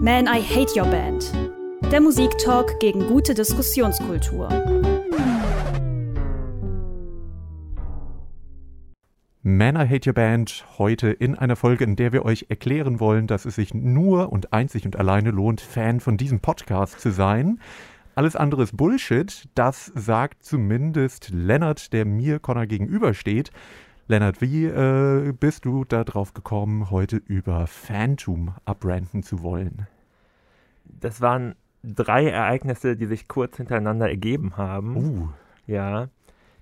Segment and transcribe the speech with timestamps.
[0.00, 1.32] Man, I Hate Your Band.
[1.90, 4.48] Der Musiktalk gegen gute Diskussionskultur.
[9.42, 13.26] Man, I Hate Your Band heute in einer Folge, in der wir euch erklären wollen,
[13.26, 17.60] dass es sich nur und einzig und alleine lohnt, Fan von diesem Podcast zu sein.
[18.14, 19.48] Alles andere ist Bullshit.
[19.54, 23.50] Das sagt zumindest Lennart, der mir Connor gegenübersteht.
[24.06, 29.86] Lennart, wie äh, bist du darauf gekommen, heute über Phantom abbranden zu wollen?
[30.84, 34.96] Das waren drei Ereignisse, die sich kurz hintereinander ergeben haben.
[34.96, 35.28] Uh.
[35.66, 36.08] Ja.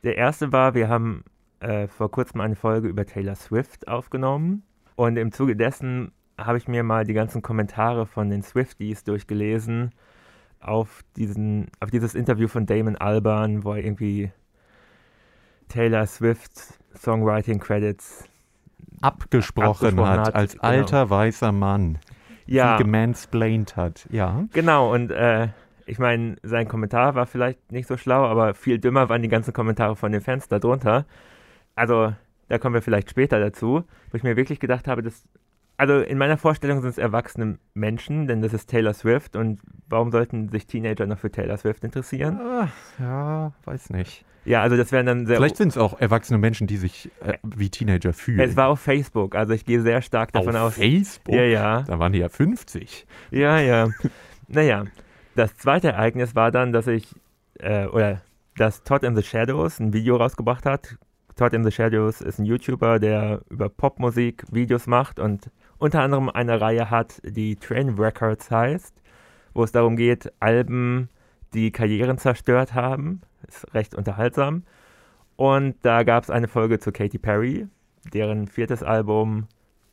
[0.04, 1.24] Der erste war, wir haben
[1.58, 4.62] äh, vor kurzem eine Folge über Taylor Swift aufgenommen.
[4.94, 9.90] Und im Zuge dessen habe ich mir mal die ganzen Kommentare von den Swifties durchgelesen
[10.60, 14.30] auf, diesen, auf dieses Interview von Damon Alban, wo er irgendwie
[15.66, 18.24] Taylor Swift Songwriting Credits
[19.00, 20.64] abgesprochen, abgesprochen hat, hat, als genau.
[20.64, 21.98] alter weißer Mann.
[22.46, 22.76] Ja.
[22.76, 24.44] Sie gemansplained hat, ja.
[24.52, 25.48] Genau, und äh,
[25.86, 29.52] ich meine, sein Kommentar war vielleicht nicht so schlau, aber viel dümmer waren die ganzen
[29.52, 31.06] Kommentare von den Fans darunter.
[31.74, 32.12] Also,
[32.48, 35.24] da kommen wir vielleicht später dazu, wo ich mir wirklich gedacht habe, dass
[35.82, 40.12] also in meiner Vorstellung sind es erwachsene Menschen, denn das ist Taylor Swift und warum
[40.12, 42.38] sollten sich Teenager noch für Taylor Swift interessieren?
[43.00, 44.24] Ja, weiß nicht.
[44.44, 45.38] Ja, also das wären dann sehr.
[45.38, 48.38] Vielleicht sind es auch erwachsene Menschen, die sich äh, wie Teenager fühlen.
[48.38, 50.74] Es war auf Facebook, also ich gehe sehr stark davon auf aus.
[50.74, 51.34] Facebook?
[51.34, 51.82] Ja, ja.
[51.82, 53.04] Da waren die ja 50.
[53.32, 53.88] Ja, ja.
[54.46, 54.84] naja,
[55.34, 57.12] das zweite Ereignis war dann, dass ich,
[57.58, 58.22] äh, oder
[58.56, 60.96] dass Todd in the Shadows ein Video rausgebracht hat.
[61.34, 65.50] Todd in the Shadows ist ein YouTuber, der über Popmusik Videos macht und
[65.82, 68.94] unter anderem eine Reihe hat, die Train Records heißt,
[69.52, 71.08] wo es darum geht, Alben,
[71.54, 73.20] die Karrieren zerstört haben.
[73.48, 74.62] Ist recht unterhaltsam.
[75.34, 77.66] Und da gab es eine Folge zu Katy Perry,
[78.14, 79.48] deren viertes Album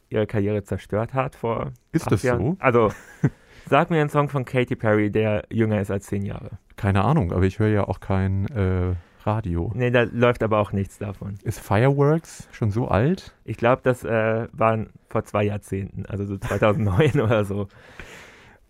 [0.10, 1.72] ihre Karriere zerstört hat vor.
[1.92, 2.52] Ist das Jahren.
[2.52, 2.58] so?
[2.60, 2.92] Also,
[3.66, 6.52] sag mir einen Song von Katy Perry, der jünger ist als zehn Jahre.
[6.76, 8.94] Keine Ahnung, aber ich höre ja auch kein äh,
[9.25, 9.72] Radio.
[9.75, 11.36] Nee, da läuft aber auch nichts davon.
[11.44, 13.36] Ist Fireworks schon so alt?
[13.45, 17.67] Ich glaube, das äh, waren vor zwei Jahrzehnten, also so 2009 oder so.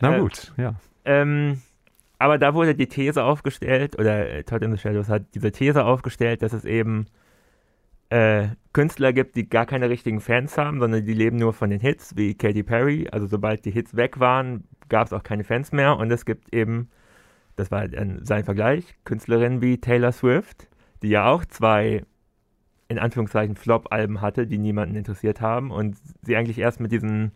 [0.01, 0.75] Na äh, gut, ja.
[1.05, 1.61] Ähm,
[2.17, 5.85] aber da wurde die These aufgestellt, oder äh, Todd in the Shadows hat diese These
[5.85, 7.07] aufgestellt, dass es eben
[8.09, 11.79] äh, Künstler gibt, die gar keine richtigen Fans haben, sondern die leben nur von den
[11.79, 13.07] Hits, wie Katy Perry.
[13.11, 15.97] Also sobald die Hits weg waren, gab es auch keine Fans mehr.
[15.97, 16.89] Und es gibt eben
[17.59, 17.85] das war
[18.23, 20.67] sein Vergleich, Künstlerinnen wie Taylor Swift,
[21.03, 22.03] die ja auch zwei
[22.87, 27.33] in Anführungszeichen Flop-Alben hatte, die niemanden interessiert haben und sie eigentlich erst mit diesen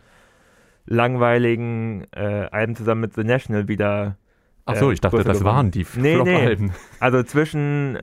[0.85, 4.17] langweiligen äh, Alben zusammen mit The National wieder.
[4.65, 6.67] Ach so, äh, ich dachte, das waren die nee, Flop-Alben.
[6.67, 6.71] Nee.
[6.99, 7.93] Also zwischen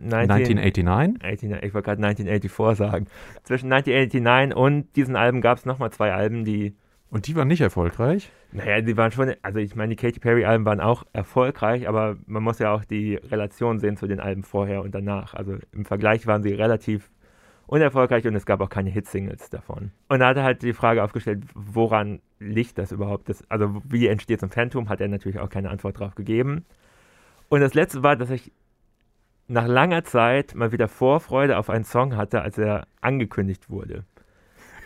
[0.00, 1.22] 19, 1989?
[1.22, 3.06] 18, ich wollte gerade 1984 sagen.
[3.42, 6.74] Zwischen 1989 und diesen Alben gab es nochmal zwei Alben, die
[7.10, 8.30] und die waren nicht erfolgreich?
[8.52, 12.42] Naja, die waren schon, also ich meine, die Katy Perry-Alben waren auch erfolgreich, aber man
[12.42, 15.34] muss ja auch die Relation sehen zu den Alben vorher und danach.
[15.34, 17.10] Also im Vergleich waren sie relativ
[17.66, 19.92] unerfolgreich und es gab auch keine Hitsingles davon.
[20.08, 23.28] Und da hat er halt die Frage aufgestellt, woran liegt das überhaupt?
[23.28, 26.64] Das, also wie entsteht so ein Phantom, hat er natürlich auch keine Antwort drauf gegeben.
[27.48, 28.52] Und das letzte war, dass ich
[29.48, 34.04] nach langer Zeit mal wieder Vorfreude auf einen Song hatte, als er angekündigt wurde.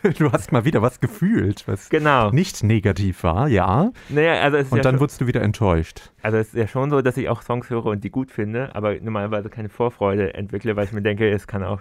[0.19, 2.31] du hast mal wieder was gefühlt, was genau.
[2.31, 3.91] nicht negativ war, ja.
[4.09, 6.11] Naja, also und ja dann schon, wurdest du wieder enttäuscht.
[6.23, 8.75] Also es ist ja schon so, dass ich auch Songs höre und die gut finde,
[8.75, 11.81] aber normalerweise keine Vorfreude entwickle, weil ich mir denke, es kann auch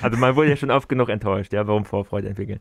[0.00, 2.60] also man wurde ja schon oft genug enttäuscht, ja, warum Vorfreude entwickeln.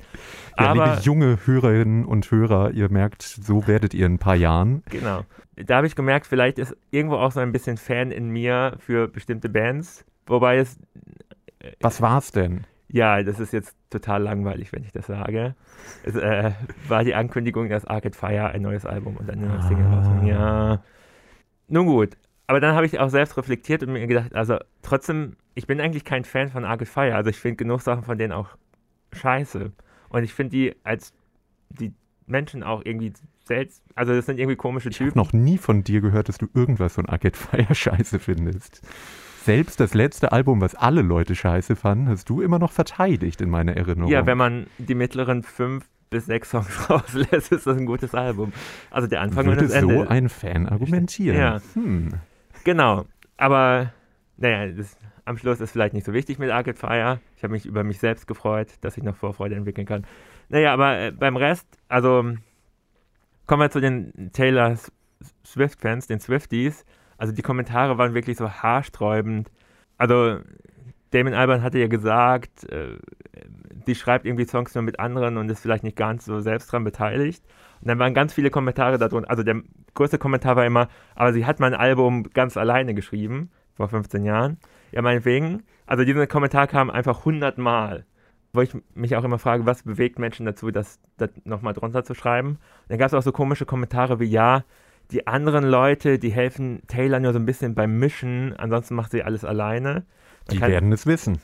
[0.60, 4.36] Ja, Aber, liebe junge Hörerinnen und Hörer, ihr merkt, so werdet ihr in ein paar
[4.36, 4.84] Jahren.
[4.90, 5.22] Genau.
[5.56, 9.08] Da habe ich gemerkt, vielleicht ist irgendwo auch so ein bisschen Fan in mir für
[9.08, 10.78] bestimmte Bands, wobei es...
[11.80, 12.66] Was war's denn?
[12.92, 15.56] Ja, das ist jetzt total langweilig, wenn ich das sage.
[16.04, 16.52] Es äh,
[16.90, 20.28] war die Ankündigung, dass Arcade Fire ein neues Album und eine neue Single rausbringen.
[20.28, 20.84] Ja.
[21.70, 22.18] Nun gut.
[22.48, 26.04] Aber dann habe ich auch selbst reflektiert und mir gedacht, also trotzdem, ich bin eigentlich
[26.04, 27.16] kein Fan von Arcade Fire.
[27.16, 28.50] Also ich finde genug Sachen von denen auch
[29.14, 29.72] scheiße.
[30.10, 31.14] Und ich finde die als
[31.70, 31.94] die
[32.28, 33.14] Menschen auch irgendwie
[33.46, 35.12] selbst, also das sind irgendwie komische Typen.
[35.12, 38.82] Ich habe noch nie von dir gehört, dass du irgendwas von Arcade Fire scheiße findest
[39.44, 43.50] selbst das letzte Album, was alle Leute scheiße fanden, hast du immer noch verteidigt in
[43.50, 44.12] meiner Erinnerung.
[44.12, 48.54] Ja, wenn man die mittleren fünf bis sechs Songs rauslässt, ist das ein gutes Album.
[48.92, 49.96] Also der Anfang Würde und das Ende.
[49.96, 51.38] so ein Fan argumentieren.
[51.38, 51.60] Ja.
[51.74, 52.10] Hm.
[52.64, 53.06] Genau.
[53.38, 53.92] Aber,
[54.38, 57.20] naja, das, am Schluss ist vielleicht nicht so wichtig mit Arcade Fire.
[57.38, 60.06] Ich habe mich über mich selbst gefreut, dass ich noch Vorfreude entwickeln kann.
[60.50, 62.34] Naja, aber äh, beim Rest, also
[63.48, 64.78] kommen wir zu den Taylor
[65.46, 66.86] Swift-Fans, den Swifties.
[67.22, 69.52] Also die Kommentare waren wirklich so haarsträubend.
[70.00, 70.40] Also
[71.12, 72.98] Damon Alban hatte ja gesagt, äh,
[73.86, 76.84] die schreibt irgendwie Songs nur mit anderen und ist vielleicht nicht ganz so selbst dran
[76.84, 77.44] beteiligt.
[77.80, 79.30] Und dann waren ganz viele Kommentare darunter.
[79.30, 79.62] Also der
[79.94, 84.58] größte Kommentar war immer, aber sie hat mein Album ganz alleine geschrieben, vor 15 Jahren.
[84.92, 85.62] Ja, meinetwegen.
[85.86, 88.08] Also dieser Kommentar kam einfach 100 Mal.
[88.52, 92.16] Wo ich mich auch immer frage, was bewegt Menschen dazu, das, das nochmal drunter zu
[92.16, 92.50] schreiben.
[92.50, 94.64] Und dann gab es auch so komische Kommentare wie, ja,
[95.12, 99.24] die anderen Leute, die helfen Taylor nur so ein bisschen beim Mischen, ansonsten macht sie
[99.24, 99.94] alles alleine.
[99.94, 100.04] Man
[100.52, 101.40] Die kann- werden es wissen.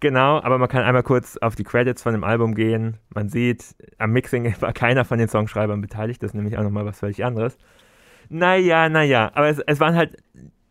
[0.00, 2.98] Genau, aber man kann einmal kurz auf die Credits von dem Album gehen.
[3.14, 3.64] Man sieht,
[3.98, 6.22] am Mixing war keiner von den Songschreibern beteiligt.
[6.22, 7.56] Das ist nämlich auch nochmal was völlig anderes.
[8.28, 10.16] Naja, naja, aber es, es waren halt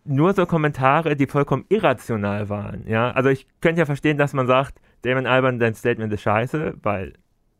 [0.03, 2.85] nur so Kommentare, die vollkommen irrational waren.
[2.87, 6.75] Ja, also ich könnte ja verstehen, dass man sagt, Damon Alban, dein Statement ist scheiße,
[6.83, 7.13] weil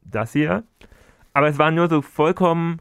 [0.03, 0.63] das hier.
[1.33, 2.77] Aber es waren nur so vollkommen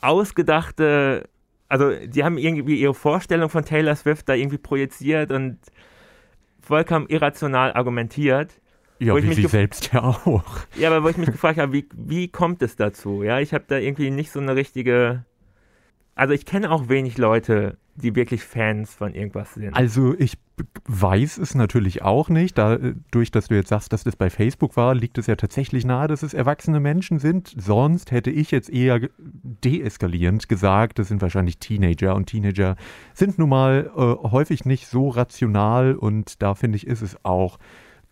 [0.00, 1.28] ausgedachte,
[1.68, 5.58] also die haben irgendwie ihre Vorstellung von Taylor Swift da irgendwie projiziert und
[6.60, 8.60] vollkommen irrational argumentiert.
[9.00, 10.66] Ja, wie sie selbst ja auch.
[10.76, 13.22] Ja, aber wo ich mich gefragt habe, wie, wie kommt es dazu?
[13.22, 15.24] Ja, ich habe da irgendwie nicht so eine richtige.
[16.16, 19.74] Also ich kenne auch wenig Leute, die wirklich Fans von irgendwas sind.
[19.74, 20.38] Also ich
[20.86, 22.58] weiß es natürlich auch nicht.
[22.58, 26.08] Dadurch, dass du jetzt sagst, dass das bei Facebook war, liegt es ja tatsächlich nahe,
[26.08, 27.54] dass es erwachsene Menschen sind.
[27.56, 32.76] Sonst hätte ich jetzt eher deeskalierend gesagt, das sind wahrscheinlich Teenager und Teenager
[33.14, 37.58] sind nun mal äh, häufig nicht so rational und da finde ich, ist es auch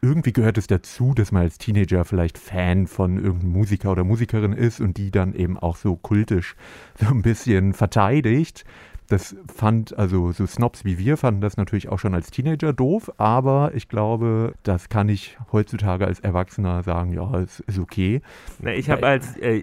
[0.02, 4.52] irgendwie gehört es dazu, dass man als Teenager vielleicht Fan von irgendeinem Musiker oder Musikerin
[4.52, 6.54] ist und die dann eben auch so kultisch
[7.00, 8.64] so ein bisschen verteidigt.
[9.08, 13.12] Das fand, also so Snobs wie wir fanden das natürlich auch schon als Teenager doof,
[13.18, 18.20] aber ich glaube, das kann ich heutzutage als Erwachsener sagen, ja, es ist okay.
[18.60, 19.62] Na, ich habe als, äh,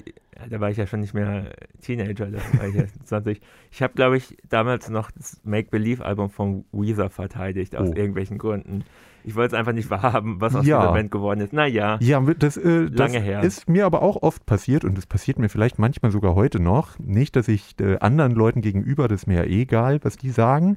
[0.50, 3.41] da war ich ja schon nicht mehr Teenager, da war ich ja 20.
[3.71, 7.95] Ich habe, glaube ich, damals noch das Make-Believe-Album von Weezer verteidigt, aus Oh.
[7.95, 8.83] irgendwelchen Gründen.
[9.25, 10.81] Ich wollte es einfach nicht wahrhaben, was aus Ja.
[10.81, 11.53] dieser Band geworden ist.
[11.53, 13.13] Naja, Ja, das, äh, das
[13.44, 17.00] ist mir aber auch oft passiert und es passiert mir vielleicht manchmal sogar heute noch.
[17.00, 20.75] Nicht, dass ich äh, anderen Leuten gegenüber, das ist mir ja egal, was die sagen,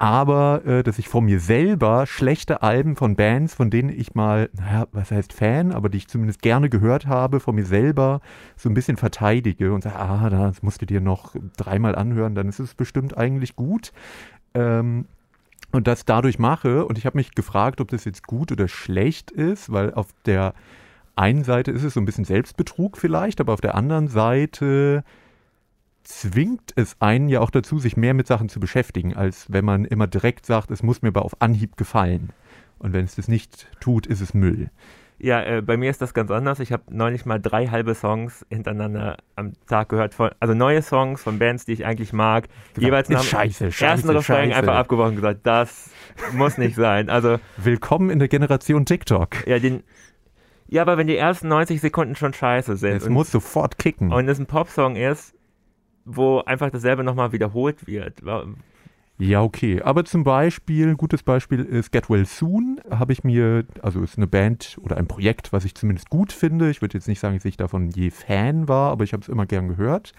[0.00, 4.48] aber äh, dass ich von mir selber schlechte Alben von Bands, von denen ich mal,
[4.54, 8.22] naja, was heißt Fan, aber die ich zumindest gerne gehört habe, von mir selber
[8.56, 12.48] so ein bisschen verteidige und sage, ah, das musst du dir noch dreimal anhören, dann
[12.48, 13.92] ist es bestimmt eigentlich gut.
[14.54, 15.04] Ähm,
[15.70, 16.86] und das dadurch mache.
[16.86, 20.54] Und ich habe mich gefragt, ob das jetzt gut oder schlecht ist, weil auf der
[21.14, 25.04] einen Seite ist es so ein bisschen Selbstbetrug vielleicht, aber auf der anderen Seite
[26.04, 29.84] zwingt es einen ja auch dazu, sich mehr mit Sachen zu beschäftigen, als wenn man
[29.84, 32.30] immer direkt sagt, es muss mir aber auf Anhieb gefallen.
[32.78, 34.70] Und wenn es das nicht tut, ist es Müll.
[35.22, 36.60] Ja, äh, bei mir ist das ganz anders.
[36.60, 40.14] Ich habe neulich mal drei halbe Songs hintereinander am Tag gehört.
[40.14, 42.48] Von, also neue Songs von Bands, die ich eigentlich mag.
[42.78, 44.58] jeweils ist nach scheiße, dem scheiße, ersten Refrain scheiße.
[44.60, 45.90] einfach abgebrochen und gesagt, das
[46.32, 47.10] muss nicht sein.
[47.10, 49.46] Also, Willkommen in der Generation TikTok.
[49.46, 49.82] ja, den,
[50.68, 54.10] ja, aber wenn die ersten 90 Sekunden schon scheiße sind Es muss sofort kicken.
[54.14, 55.34] und es ein Popsong ist,
[56.16, 58.22] wo einfach dasselbe nochmal wiederholt wird.
[59.20, 59.82] Ja, okay.
[59.82, 62.80] Aber zum Beispiel, ein gutes Beispiel ist Get Well Soon.
[62.90, 66.70] Habe ich mir, also ist eine Band oder ein Projekt, was ich zumindest gut finde.
[66.70, 69.28] Ich würde jetzt nicht sagen, dass ich davon je Fan war, aber ich habe es
[69.28, 70.14] immer gern gehört.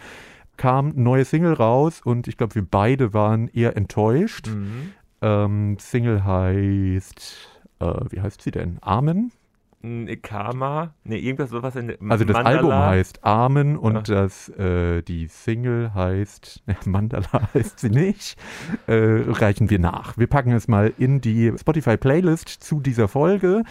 [0.56, 4.50] Kam neue Single raus und ich glaube, wir beide waren eher enttäuscht.
[4.50, 4.94] Mhm.
[5.24, 8.78] Ähm, Single heißt, äh, wie heißt sie denn?
[8.82, 9.32] Amen?
[10.22, 10.94] Karma?
[11.04, 12.58] Ne, irgendwas sowas in Also das Mandala.
[12.58, 14.16] Album heißt Amen und Ja.
[14.16, 18.38] das, äh, die Single heißt, Mandala heißt sie nicht,
[18.88, 18.94] äh,
[19.28, 20.18] reichen wir nach.
[20.18, 23.64] Wir packen es mal in die Spotify-Playlist zu dieser Folge.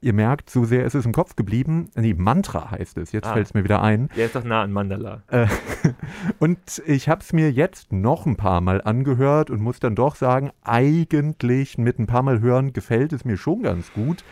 [0.00, 1.88] Ihr merkt, so sehr ist es im Kopf geblieben.
[1.96, 3.32] Nee, Mantra heißt es, jetzt Ah.
[3.32, 4.08] fällt es mir wieder ein.
[4.16, 5.22] Der ist doch nah an Mandala.
[5.28, 5.46] Äh,
[6.38, 10.14] und ich habe es mir jetzt noch ein paar Mal angehört und muss dann doch
[10.16, 14.22] sagen, eigentlich mit ein paar Mal hören gefällt es mir schon ganz gut.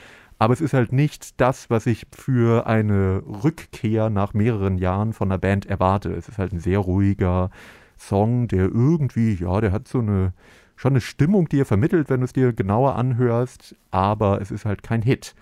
[0.44, 5.32] Aber es ist halt nicht das, was ich für eine Rückkehr nach mehreren Jahren von
[5.32, 6.12] einer Band erwarte.
[6.12, 7.48] Es ist halt ein sehr ruhiger
[7.96, 10.34] Song, der irgendwie, ja, der hat so eine,
[10.76, 14.66] schon eine Stimmung, die er vermittelt, wenn du es dir genauer anhörst, aber es ist
[14.66, 15.34] halt kein Hit.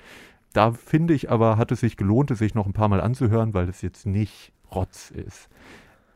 [0.52, 3.54] Da finde ich aber, hat es sich gelohnt, es sich noch ein paar Mal anzuhören,
[3.54, 5.48] weil es jetzt nicht Rotz ist.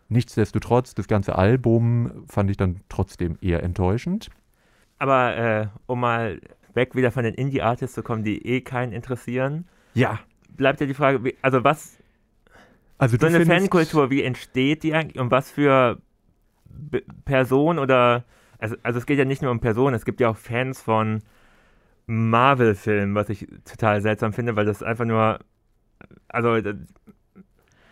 [0.09, 4.31] Nichtsdestotrotz, das ganze Album fand ich dann trotzdem eher enttäuschend.
[5.00, 6.40] Aber äh, um mal
[6.76, 10.21] weg wieder von den Indie-Artists zu kommen, die eh keinen interessieren, Ja.
[10.50, 11.99] bleibt ja die Frage, wie, also was,
[12.99, 16.00] Also so eine Fankultur, wie entsteht die eigentlich und was für
[16.68, 18.25] B Person oder,
[18.59, 21.23] also, also es geht ja nicht nur um Personen, es gibt ja auch Fans von
[22.06, 25.40] Marvel-Filmen, was ich total seltsam finde, weil das einfach nur,
[26.28, 26.75] also da,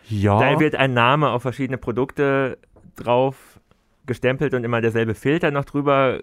[0.09, 0.39] Ja.
[0.39, 2.59] da wird ein Name auf verschiedene Produkte
[2.97, 3.59] drauf
[4.07, 6.21] gestempelt und immer derselbe Filter noch drüber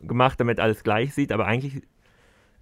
[0.00, 1.82] gemacht, damit alles gleich sieht, aber eigentlich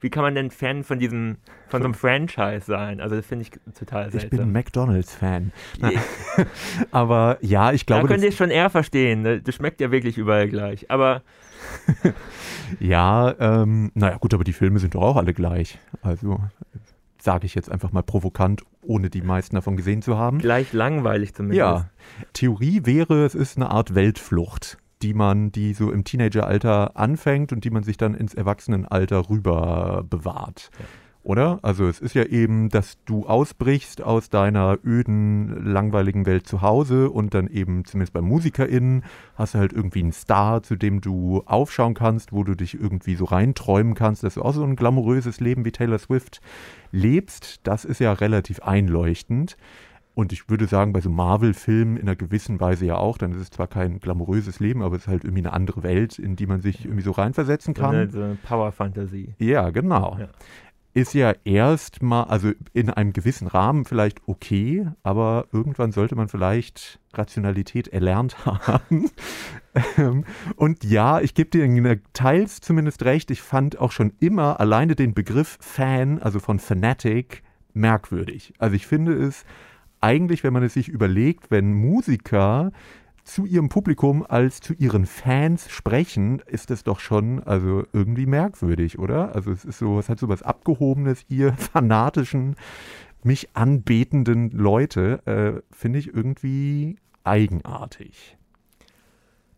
[0.05, 3.01] wie kann man denn Fan von diesem, von so einem Franchise sein?
[3.01, 4.31] Also das finde ich total seltsam.
[4.33, 5.51] Ich bin McDonalds-Fan.
[6.91, 8.03] Aber ja, ich glaube.
[8.03, 9.23] Da könnt ihr es schon eher verstehen.
[9.23, 9.41] Ne?
[9.41, 10.91] Das schmeckt ja wirklich überall gleich.
[10.91, 11.23] Aber.
[12.81, 15.79] ja, ähm, naja, gut, aber die Filme sind doch auch alle gleich.
[16.03, 16.39] Also
[17.19, 20.39] sage ich jetzt einfach mal provokant, ohne die meisten davon gesehen zu haben.
[20.39, 21.59] Gleich langweilig zumindest.
[21.59, 21.89] Ja.
[22.35, 27.65] Theorie wäre, es ist eine Art Weltflucht die man, die so im Teenageralter anfängt und
[27.65, 30.71] die man sich dann ins Erwachsenenalter rüber bewahrt.
[30.79, 30.87] Ja.
[31.25, 31.59] Oder?
[31.63, 37.09] Also es ist ja eben, dass du ausbrichst aus deiner öden, langweiligen Welt zu Hause
[37.09, 41.43] und dann eben, zumindest bei MusikerInnen, hast du halt irgendwie einen Star, zu dem du
[41.47, 45.41] aufschauen kannst, wo du dich irgendwie so reinträumen kannst, dass du auch so ein glamouröses
[45.41, 46.43] Leben wie Taylor Swift
[46.93, 47.61] lebst.
[47.63, 49.57] Das ist ja relativ einleuchtend.
[50.15, 53.41] Und ich würde sagen, bei so Marvel-Filmen in einer gewissen Weise ja auch, dann ist
[53.41, 56.47] es zwar kein glamouröses Leben, aber es ist halt irgendwie eine andere Welt, in die
[56.47, 58.11] man sich irgendwie so reinversetzen kann.
[58.11, 59.35] So eine Power-Fantasie.
[59.39, 60.17] Ja, genau.
[60.19, 60.29] Ja.
[60.97, 67.01] Ist ja erstmal, also in einem gewissen Rahmen vielleicht okay, aber irgendwann sollte man vielleicht
[67.13, 69.11] Rationalität erlernt haben.
[69.97, 74.95] Ähm, und ja, ich gebe dir teils zumindest recht, ich fand auch schon immer alleine
[74.95, 77.43] den Begriff Fan, also von Fanatic,
[77.73, 78.55] merkwürdig.
[78.59, 79.45] Also ich finde es
[80.05, 82.73] eigentlich, wenn man es sich überlegt, wenn Musiker
[83.25, 88.99] zu ihrem Publikum als zu ihren Fans sprechen, ist es doch schon also irgendwie merkwürdig,
[88.99, 89.35] oder?
[89.35, 92.57] Also es ist so, es hat so was Abgehobenes, ihr fanatischen,
[93.23, 98.37] mich anbetenden Leute, äh, finde ich irgendwie eigenartig.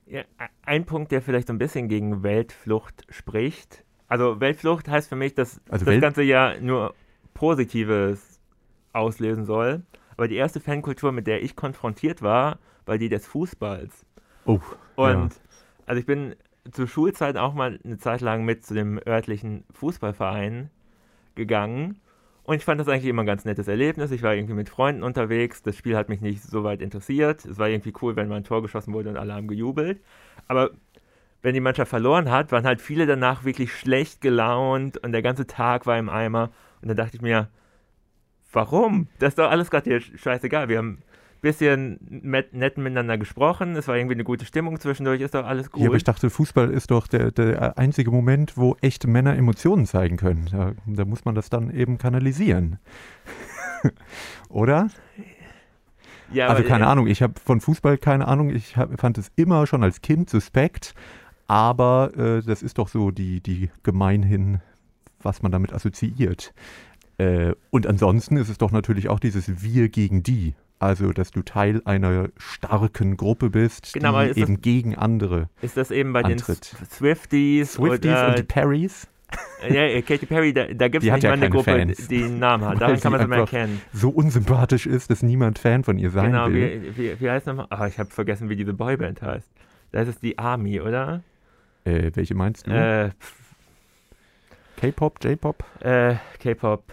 [0.06, 0.22] Ja,
[0.62, 3.82] ein Punkt, der vielleicht so ein bisschen gegen Weltflucht spricht.
[4.06, 6.94] Also Weltflucht heißt für mich, dass also das Welt Ganze ja nur
[7.34, 8.38] Positives
[8.92, 9.82] auslösen soll.
[10.16, 14.06] Aber die erste Fankultur, mit der ich konfrontiert war, war die des Fußballs.
[14.44, 14.60] Oh.
[14.96, 15.40] Und ja.
[15.86, 16.36] also ich bin
[16.72, 20.70] zur Schulzeit auch mal eine Zeit lang mit zu dem örtlichen Fußballverein
[21.34, 22.00] gegangen.
[22.44, 24.12] Und ich fand das eigentlich immer ein ganz nettes Erlebnis.
[24.12, 25.62] Ich war irgendwie mit Freunden unterwegs.
[25.62, 27.44] Das Spiel hat mich nicht so weit interessiert.
[27.44, 30.00] Es war irgendwie cool, wenn mal ein Tor geschossen wurde und alle haben gejubelt.
[30.46, 30.70] Aber
[31.42, 35.46] wenn die Mannschaft verloren hat, waren halt viele danach wirklich schlecht gelaunt und der ganze
[35.46, 36.50] Tag war im Eimer.
[36.82, 37.48] Und dann dachte ich mir,
[38.56, 39.06] warum?
[39.20, 40.68] Das ist doch alles gerade hier scheißegal.
[40.68, 41.02] Wir haben ein
[41.40, 45.82] bisschen nett miteinander gesprochen, es war irgendwie eine gute Stimmung zwischendurch, ist doch alles gut.
[45.82, 49.86] Ja, aber ich dachte, Fußball ist doch der, der einzige Moment, wo echte Männer Emotionen
[49.86, 50.48] zeigen können.
[50.50, 52.78] Da, da muss man das dann eben kanalisieren.
[54.48, 54.88] Oder?
[56.32, 58.50] Ja, also keine äh, Ahnung, ich habe von Fußball keine Ahnung.
[58.50, 60.94] Ich hab, fand es immer schon als Kind suspekt,
[61.46, 64.60] aber äh, das ist doch so die, die gemeinhin,
[65.22, 66.52] was man damit assoziiert.
[67.18, 70.54] Äh, und ansonsten ist es doch natürlich auch dieses Wir gegen die.
[70.78, 75.48] Also, dass du Teil einer starken Gruppe bist, genau, die eben das, gegen andere.
[75.62, 76.72] Ist das eben bei antritt.
[76.78, 77.72] den Swifties?
[77.74, 79.08] Swifties oder, und die Perrys?
[79.68, 82.08] Ja, Katy Perry, da, da gibt es nicht ja mal eine Gruppe, Fans.
[82.08, 82.80] die einen Namen hat.
[82.80, 83.80] Daran kann man es immer erkennen.
[83.92, 86.80] So unsympathisch ist, dass niemand Fan von ihr sein genau, will.
[86.80, 87.66] Genau, wie, wie, wie heißt nochmal?
[87.70, 89.48] Oh, ich habe vergessen, wie diese Boyband heißt.
[89.92, 91.22] Da ist es die Army, oder?
[91.84, 92.70] Äh, welche meinst du?
[92.70, 93.10] Äh,
[94.76, 95.64] K-Pop, J-Pop?
[95.80, 96.84] Äh, K-Pop.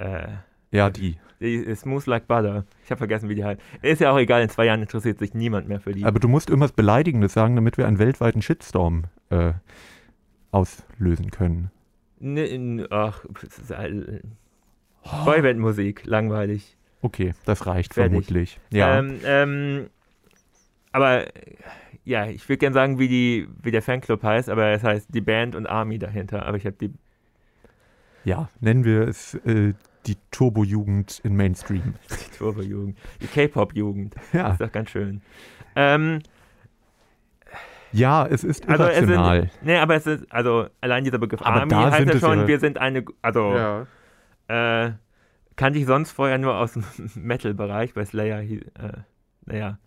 [0.00, 0.28] Äh,
[0.72, 1.16] ja, die.
[1.40, 2.64] Die Smooth Like Butter.
[2.84, 3.60] Ich habe vergessen, wie die heißt.
[3.80, 6.04] Ist ja auch egal, in zwei Jahren interessiert sich niemand mehr für die.
[6.04, 9.52] Aber du musst irgendwas Beleidigendes sagen, damit wir einen weltweiten Shitstorm äh,
[10.50, 11.70] auslösen können.
[12.18, 15.24] Ne, ach, oh.
[15.24, 16.76] Boyband-Musik, langweilig.
[17.00, 18.10] Okay, das reicht Fertig.
[18.10, 18.60] vermutlich.
[18.70, 18.98] Ja.
[18.98, 19.86] Ähm, ähm,
[20.92, 21.24] aber
[22.04, 25.22] ja, ich würde gerne sagen, wie, die, wie der Fanclub heißt, aber es heißt die
[25.22, 26.44] Band und Army dahinter.
[26.44, 26.92] Aber ich habe die
[28.24, 29.74] ja, nennen wir es äh,
[30.06, 31.94] die Turbo-Jugend in Mainstream.
[32.10, 32.98] Die Turbo-Jugend.
[33.20, 34.14] Die K-Pop-Jugend.
[34.32, 34.44] Ja.
[34.44, 35.22] Das ist doch ganz schön.
[35.76, 36.20] Ähm,
[37.92, 38.88] ja, es ist irrational.
[38.88, 42.18] Also es sind, nee, aber es ist, also allein dieser Begriff aber Army heißt ja
[42.18, 43.86] schon, wir sind eine, also ja.
[44.86, 44.92] äh,
[45.56, 48.60] kannte ich sonst vorher nur aus dem Metal-Bereich, bei Slayer, äh,
[49.46, 49.78] naja.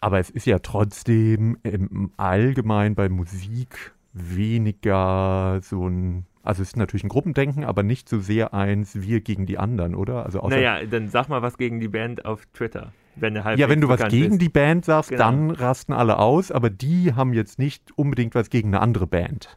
[0.00, 6.76] Aber es ist ja trotzdem im Allgemein bei Musik weniger so ein also es ist
[6.76, 10.24] natürlich ein Gruppendenken, aber nicht so sehr eins wir gegen die anderen, oder?
[10.24, 12.92] Also naja, dann sag mal was gegen die Band auf Twitter.
[13.14, 14.42] Wenn ja, wenn du was gegen ist.
[14.42, 15.22] die Band sagst, genau.
[15.22, 19.56] dann rasten alle aus, aber die haben jetzt nicht unbedingt was gegen eine andere Band.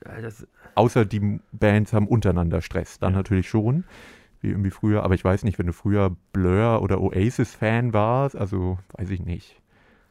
[0.00, 3.18] Das Außer die Bands haben untereinander Stress, dann ja.
[3.18, 3.84] natürlich schon,
[4.40, 5.04] wie irgendwie früher.
[5.04, 9.61] Aber ich weiß nicht, wenn du früher Blur oder Oasis-Fan warst, also weiß ich nicht,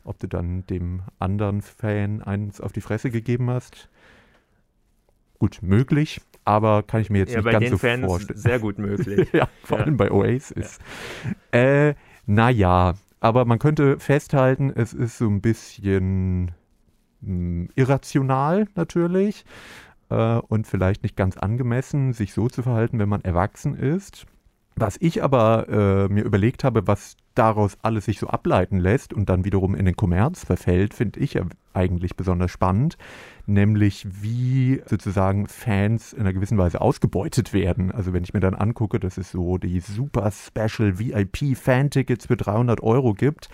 [0.04, 3.90] ob du dann dem anderen Fan eins auf die Fresse gegeben hast
[5.42, 8.40] gut möglich, aber kann ich mir jetzt ja, nicht ganz so Fans vorstellen.
[8.40, 9.28] Sehr gut möglich.
[9.34, 9.86] ja, vor ja.
[9.86, 10.78] allem bei Oasis.
[11.52, 11.60] Ja.
[11.60, 11.96] Äh,
[12.28, 16.52] naja, aber man könnte festhalten, es ist so ein bisschen
[17.22, 19.44] mh, hm, irrational natürlich.
[20.12, 24.28] äh, und vielleicht nicht ganz angemessen, sich so zu verhalten, wenn man erwachsen ist.
[24.76, 29.30] Was ich aber äh, mir überlegt habe, was daraus alles sich so ableiten lässt und
[29.30, 31.40] dann wiederum in den Kommerz verfällt, finde ich
[31.74, 32.98] eigentlich besonders spannend,
[33.46, 37.92] nämlich wie sozusagen Fans in einer gewissen Weise ausgebeutet werden.
[37.92, 42.38] Also wenn ich mir dann angucke, dass es so die super Special VIP Fan-Tickets für
[42.38, 43.50] 300 Euro gibt,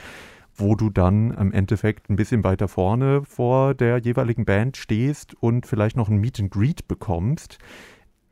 [0.56, 5.68] wo du dann im Endeffekt ein bisschen weiter vorne vor der jeweiligen Band stehst und
[5.68, 7.60] vielleicht noch ein Meet and Greet bekommst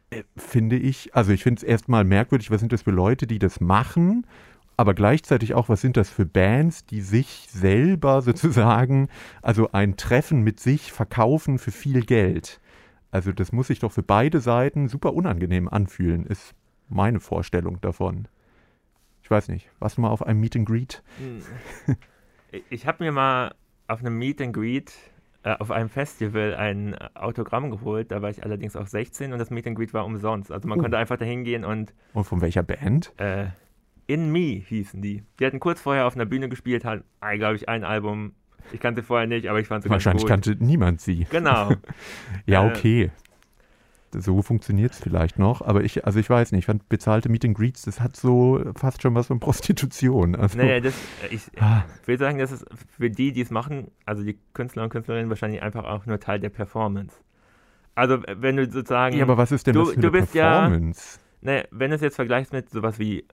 [0.09, 3.39] äh, finde ich, also ich finde es erstmal merkwürdig, was sind das für Leute, die
[3.39, 4.25] das machen,
[4.77, 9.09] aber gleichzeitig auch, was sind das für Bands, die sich selber sozusagen,
[9.41, 12.59] also ein Treffen mit sich verkaufen für viel Geld.
[13.11, 16.53] Also das muss sich doch für beide Seiten super unangenehm anfühlen, ist
[16.89, 18.27] meine Vorstellung davon.
[19.23, 21.03] Ich weiß nicht, warst du mal auf einem Meet and Greet?
[21.17, 21.95] Hm.
[22.69, 23.53] Ich habe mir mal
[23.87, 24.93] auf einem Meet and Greet
[25.43, 28.11] äh, auf einem Festival ein Autogramm geholt.
[28.11, 30.51] Da war ich allerdings auch 16 und das Meet and Greet war umsonst.
[30.51, 30.81] Also man oh.
[30.81, 31.93] konnte einfach da hingehen und.
[32.13, 33.13] Und von welcher Band?
[33.17, 33.47] Äh,
[34.07, 35.23] In Me hießen die.
[35.39, 37.03] Die hatten kurz vorher auf einer Bühne gespielt, hatten,
[37.37, 38.33] glaube ich, ein Album.
[38.71, 41.27] Ich kannte vorher nicht, aber ich fand es Wahrscheinlich kannte niemand sie.
[41.29, 41.71] Genau.
[42.45, 43.11] ja, äh, okay
[44.21, 47.45] so funktioniert es vielleicht noch, aber ich, also ich weiß nicht, ich fand bezahlte Meet
[47.45, 50.35] and Greets, das hat so fast schon was von Prostitution.
[50.35, 50.93] Also, naja, das,
[51.29, 51.83] ich, ah.
[52.05, 52.65] will sagen, das ist
[52.97, 56.39] für die, die es machen, also die Künstler und Künstlerinnen wahrscheinlich einfach auch nur Teil
[56.39, 57.15] der Performance.
[57.95, 59.17] Also wenn du sozusagen...
[59.17, 61.19] Ja, aber was ist denn du, das für du bist Performance?
[61.41, 63.25] Ja, naja, wenn du es jetzt vergleichst mit sowas wie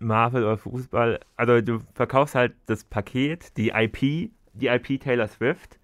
[0.00, 5.78] Marvel oder Fußball, also du verkaufst halt das Paket, die IP, die IP Taylor Swift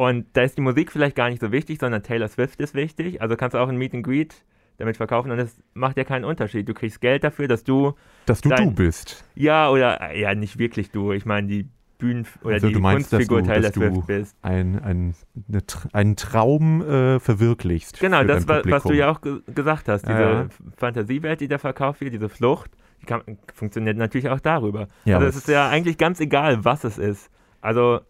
[0.00, 3.20] und da ist die Musik vielleicht gar nicht so wichtig, sondern Taylor Swift ist wichtig.
[3.20, 4.34] Also kannst du auch ein Meet and Greet
[4.78, 6.66] damit verkaufen und es macht ja keinen Unterschied.
[6.66, 7.92] Du kriegst Geld dafür, dass du.
[8.24, 9.26] Dass du dein, du bist.
[9.34, 11.12] Ja, oder ja, nicht wirklich du.
[11.12, 11.68] Ich meine, die
[11.98, 14.36] Bühnen oder also die du meinst, Kunstfigur dass du, Taylor Swift bist.
[14.40, 15.14] Ein, ein,
[15.48, 18.00] eine, einen Traum äh, verwirklichst.
[18.00, 20.08] Genau, das, war, was du ja auch ge gesagt hast.
[20.08, 20.48] Diese ja.
[20.78, 22.70] Fantasiewelt, die da verkauft wird, diese Flucht,
[23.06, 23.22] kann,
[23.54, 24.88] funktioniert natürlich auch darüber.
[25.04, 27.30] Ja, also es ist ja eigentlich ganz egal, was es ist.
[27.60, 28.00] Also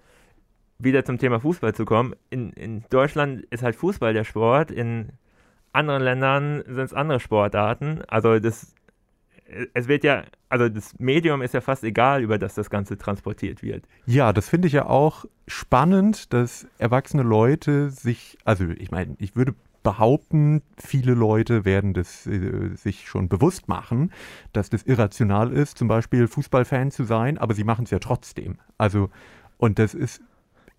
[0.78, 5.12] wieder zum Thema Fußball zu kommen, in, in Deutschland ist halt Fußball der Sport, in
[5.72, 8.02] anderen Ländern sind es andere Sportarten.
[8.08, 8.74] Also das,
[9.74, 13.62] es wird ja, also das Medium ist ja fast egal, über das das Ganze transportiert
[13.62, 13.84] wird.
[14.06, 19.36] Ja, das finde ich ja auch spannend, dass erwachsene Leute sich, also ich meine, ich
[19.36, 24.12] würde behaupten, viele Leute werden das äh, sich schon bewusst machen,
[24.52, 28.58] dass das irrational ist, zum Beispiel Fußballfan zu sein, aber sie machen es ja trotzdem.
[28.78, 29.10] Also,
[29.58, 30.20] und das ist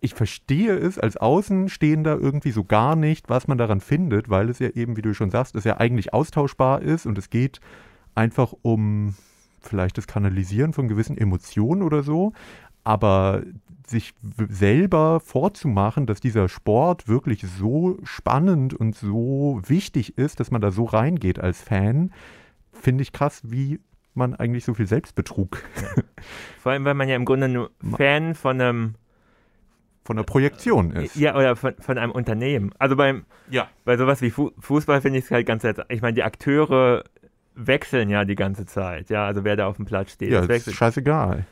[0.04, 4.58] ich verstehe es als Außenstehender irgendwie so gar nicht, was man daran findet, weil es
[4.58, 7.62] ja eben, wie du schon sagst, es ja eigentlich austauschbar ist und es geht
[8.16, 9.14] einfach um
[9.62, 12.34] vielleicht das Kanalisieren von gewissen Emotionen oder so.
[12.84, 13.44] Aber
[13.88, 14.14] sich
[14.50, 20.72] selber vorzumachen, dass dieser Sport wirklich so spannend und so wichtig ist, dass man da
[20.72, 22.12] so reingeht als Fan,
[22.72, 23.80] finde ich krass, wie
[24.14, 25.62] man eigentlich so viel Selbstbetrug.
[26.60, 28.96] Vor allem, weil man ja im Grunde nur Fan von einem
[30.04, 31.16] von der Projektion ist.
[31.16, 32.72] Ja, oder von, von einem Unternehmen.
[32.80, 33.70] Also beim, ja.
[33.86, 35.86] bei sowas wie Fu Fußball finde ich es halt ganz seltsam.
[35.90, 37.04] Ich meine, die Akteure
[37.54, 40.32] wechseln ja die ganze Zeit, ja, also wer da auf dem Platz steht.
[40.32, 41.46] Ja, das ist scheißegal.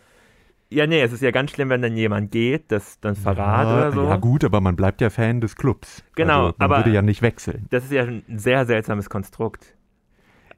[0.72, 3.74] Ja, nee, es ist ja ganz schlimm, wenn dann jemand geht, das dann Verrat ja,
[3.74, 4.04] oder so.
[4.04, 6.04] Ja, gut, aber man bleibt ja Fan des Clubs.
[6.16, 6.78] Genau, also man aber.
[6.78, 7.66] würde ja nicht wechseln.
[7.72, 9.76] Das ist ja ein sehr seltsames Konstrukt.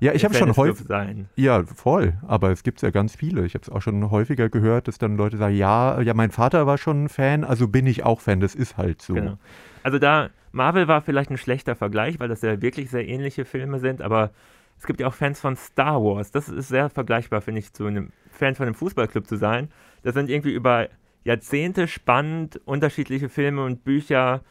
[0.01, 0.87] Ja, ich habe schon häufig.
[1.35, 2.15] Ja, voll.
[2.27, 3.45] Aber es gibt ja ganz viele.
[3.45, 6.65] Ich habe es auch schon häufiger gehört, dass dann Leute sagen: Ja, ja, mein Vater
[6.65, 8.39] war schon ein Fan, also bin ich auch Fan.
[8.39, 9.13] Das ist halt so.
[9.13, 9.37] Genau.
[9.83, 13.79] Also da Marvel war vielleicht ein schlechter Vergleich, weil das ja wirklich sehr ähnliche Filme
[13.79, 14.01] sind.
[14.01, 14.31] Aber
[14.77, 16.31] es gibt ja auch Fans von Star Wars.
[16.31, 19.69] Das ist sehr vergleichbar, finde ich, zu einem Fan von einem Fußballclub zu sein.
[20.03, 20.89] Das sind irgendwie über
[21.23, 24.41] Jahrzehnte spannend unterschiedliche Filme und Bücher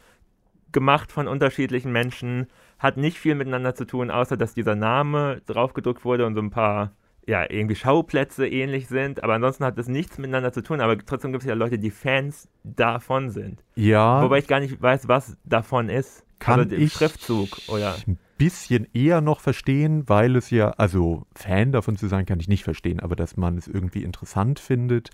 [0.71, 2.47] gemacht von unterschiedlichen Menschen
[2.79, 6.49] hat nicht viel miteinander zu tun, außer dass dieser Name draufgedruckt wurde und so ein
[6.49, 6.93] paar,
[7.27, 9.23] ja, irgendwie Schauplätze ähnlich sind.
[9.23, 10.81] Aber ansonsten hat das nichts miteinander zu tun.
[10.81, 13.63] Aber trotzdem gibt es ja Leute, die Fans davon sind.
[13.75, 14.23] Ja.
[14.23, 16.25] Wobei ich gar nicht weiß, was davon ist.
[16.39, 17.95] Kann also ich Schriftzug oder.
[18.07, 22.47] Ein bisschen eher noch verstehen, weil es ja, also Fan davon zu sein, kann ich
[22.47, 25.11] nicht verstehen, aber dass man es irgendwie interessant findet,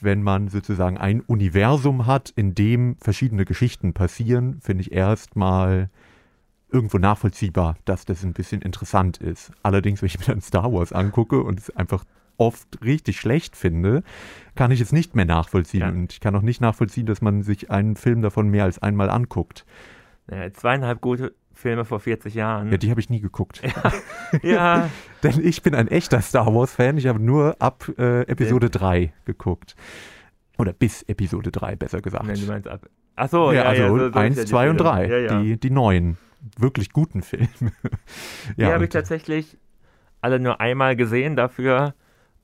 [0.00, 5.90] wenn man sozusagen ein Universum hat, in dem verschiedene Geschichten passieren, finde ich erstmal
[6.72, 9.52] irgendwo nachvollziehbar, dass das ein bisschen interessant ist.
[9.62, 12.04] Allerdings, wenn ich mir dann Star Wars angucke und es einfach
[12.38, 14.02] oft richtig schlecht finde,
[14.54, 15.80] kann ich es nicht mehr nachvollziehen.
[15.82, 15.90] Ja.
[15.90, 19.10] Und ich kann auch nicht nachvollziehen, dass man sich einen Film davon mehr als einmal
[19.10, 19.66] anguckt.
[20.30, 22.70] Ja, zweieinhalb gute Filme vor 40 Jahren.
[22.70, 23.62] Ja, die habe ich nie geguckt.
[23.62, 23.92] Ja.
[24.42, 24.90] ja.
[25.22, 26.98] Denn ich bin ein echter Star Wars-Fan.
[26.98, 29.76] Ich habe nur ab äh, Episode 3 geguckt.
[30.58, 32.26] Oder bis Episode 3, besser gesagt.
[32.26, 34.44] Nein, du meinst ab Ach so, ja, ja, also ja, so, so eins, ist ja
[34.44, 34.90] die zwei und Filme.
[34.90, 35.40] drei, Ja, ja.
[35.40, 36.18] Die, die neuen,
[36.58, 37.48] wirklich guten Filme.
[38.56, 39.56] Die habe ich tatsächlich
[40.20, 41.94] alle nur einmal gesehen dafür,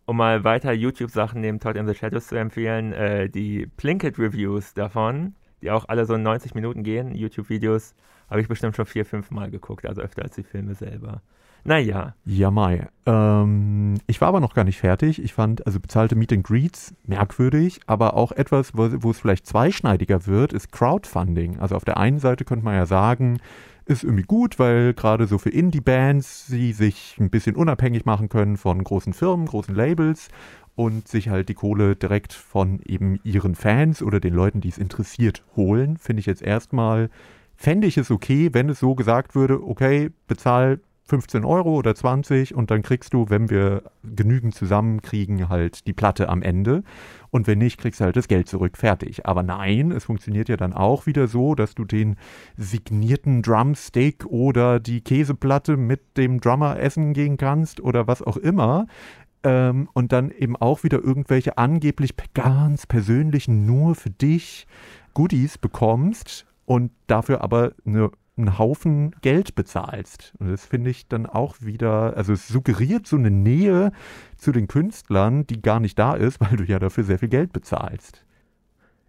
[0.07, 5.35] um mal weiter YouTube-Sachen neben Todd in the Shadows zu empfehlen, äh, die Plinkett-Reviews davon,
[5.62, 7.94] die auch alle so 90 Minuten gehen, YouTube-Videos,
[8.31, 11.21] habe ich bestimmt schon vier, fünf Mal geguckt, also öfter als die Filme selber.
[11.64, 12.88] Naja, Ja, Mai.
[13.05, 15.23] Ähm, ich war aber noch gar nicht fertig.
[15.23, 19.47] Ich fand, also bezahlte Meet and Greets merkwürdig, aber auch etwas, wo, wo es vielleicht
[19.47, 21.59] zweischneidiger wird, ist Crowdfunding.
[21.59, 23.40] Also auf der einen Seite könnte man ja sagen,
[23.85, 28.57] ist irgendwie gut, weil gerade so für Indie-Bands sie sich ein bisschen unabhängig machen können
[28.57, 30.29] von großen Firmen, großen Labels
[30.77, 34.79] und sich halt die Kohle direkt von eben ihren Fans oder den Leuten, die es
[34.79, 35.97] interessiert, holen.
[35.99, 37.11] Finde ich jetzt erstmal,
[37.61, 42.55] fände ich es okay, wenn es so gesagt würde, okay, bezahl 15 Euro oder 20
[42.55, 46.85] und dann kriegst du, wenn wir genügend zusammenkriegen, halt die Platte am Ende.
[47.31, 49.27] Und wenn nicht, kriegst du halt das Geld zurück, fertig.
[49.27, 52.16] Aber nein, es funktioniert ja dann auch wieder so, dass du den
[52.57, 58.87] signierten Drumstick oder die Käseplatte mit dem Drummer essen gehen kannst oder was auch immer.
[59.42, 64.66] Ähm, und dann eben auch wieder irgendwelche angeblich ganz persönlichen, nur für dich
[65.12, 70.35] Goodies bekommst und dafür aber eine einen Haufen Geld bezahlst.
[70.38, 73.92] Und das finde ich dann auch wieder, also es suggeriert so eine Nähe
[74.37, 77.52] zu den Künstlern, die gar nicht da ist, weil du ja dafür sehr viel Geld
[77.52, 78.24] bezahlst.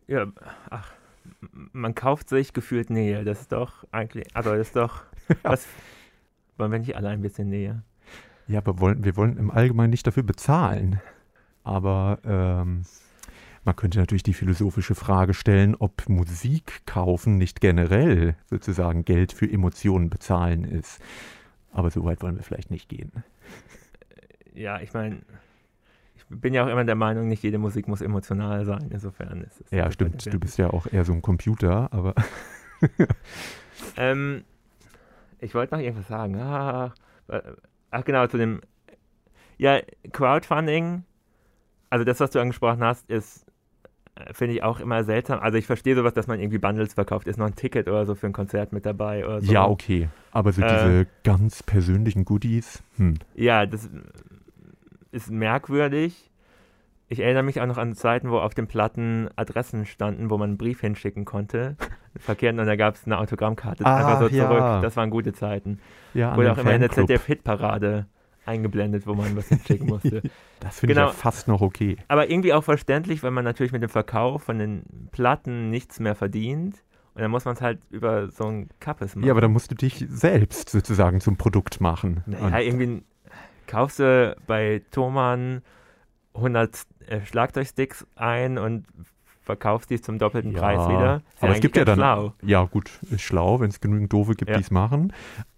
[0.08, 0.26] ja,
[0.72, 0.92] ach,
[1.72, 5.04] man kauft sich gefühlt Nähe, das ist doch eigentlich, also das ist doch,
[5.44, 5.68] was,
[6.58, 7.84] wollen wir nicht alle ein bisschen Nähe?
[8.48, 11.00] Ja, aber wollen, wir wollen im Allgemeinen nicht dafür bezahlen.
[11.64, 12.82] Aber ähm,
[13.64, 19.50] man könnte natürlich die philosophische Frage stellen, ob Musik kaufen nicht generell sozusagen Geld für
[19.50, 21.02] Emotionen bezahlen ist.
[21.72, 23.12] Aber so weit wollen wir vielleicht nicht gehen.
[24.54, 25.22] Ja, ich meine,
[26.16, 29.62] ich bin ja auch immer der Meinung, nicht jede Musik muss emotional sein, insofern ist
[29.62, 29.72] es.
[29.72, 30.26] Ja, stimmt.
[30.34, 32.16] Du bist ja auch eher so ein Computer, aber
[33.98, 34.44] Ähm,
[35.40, 36.36] ich wollte noch irgendwas sagen.
[36.40, 36.94] Ah,
[37.28, 37.42] äh,
[37.90, 38.62] ach genau, zu dem.
[39.58, 39.80] Ja,
[40.12, 41.04] Crowdfunding,
[41.90, 43.51] also das, was du angesprochen hast, ist, äh,
[44.32, 45.40] finde ich auch immer seltsam.
[45.40, 47.28] Also ich verstehe sowas, dass man irgendwie Bundles verkauft.
[47.28, 49.52] Ist noch ein Ticket oder so für ein Konzert mit dabei oder so.
[49.52, 50.10] ja, okay.
[50.32, 50.68] Aber so Äh.
[50.68, 53.16] diese ganz persönlichen Goodies, hm.
[53.36, 53.90] Ja, das
[55.12, 56.30] ist merkwürdig.
[57.10, 60.52] Ich erinnere mich auch noch an Zeiten, wo auf den Platten Adressen standen, wo man
[60.52, 61.76] einen Brief hinschicken konnte.
[62.18, 64.48] Verkehrt und da gab es eine Autogrammkarte Ah, einfach so ja.
[64.48, 64.82] zurück.
[64.82, 65.80] Das waren gute Zeiten.
[66.14, 66.90] Ja, Wurde auch immer in der.
[66.92, 68.06] ZDF-Hitparade
[68.52, 70.22] eingeblendet, wo man was hinschicken musste.
[70.60, 71.08] Das finde Genau.
[71.08, 71.98] ich ja fast noch okay.
[72.08, 76.14] Aber irgendwie auch verständlich, weil man natürlich mit dem Verkauf von den Platten nichts mehr
[76.14, 76.84] verdient.
[77.16, 79.26] Und dann muss man es halt über so ein Kappes machen.
[79.26, 82.24] Ja, aber dann musst du dich selbst sozusagen zum Produkt machen.
[82.28, 83.02] Naja, irgendwie
[83.66, 85.64] kaufst du bei Thomann
[86.36, 88.86] 100 äh, Schlagzeugsticks ein und
[89.44, 91.16] verkaufst die zum doppelten Ja, Preis wieder.
[91.36, 92.34] Ist aber es gibt ja dann, Schlau.
[92.44, 94.58] ja gut, ist schlau, wenn es genügend Doofe gibt, Ja.
[94.58, 95.12] die es machen.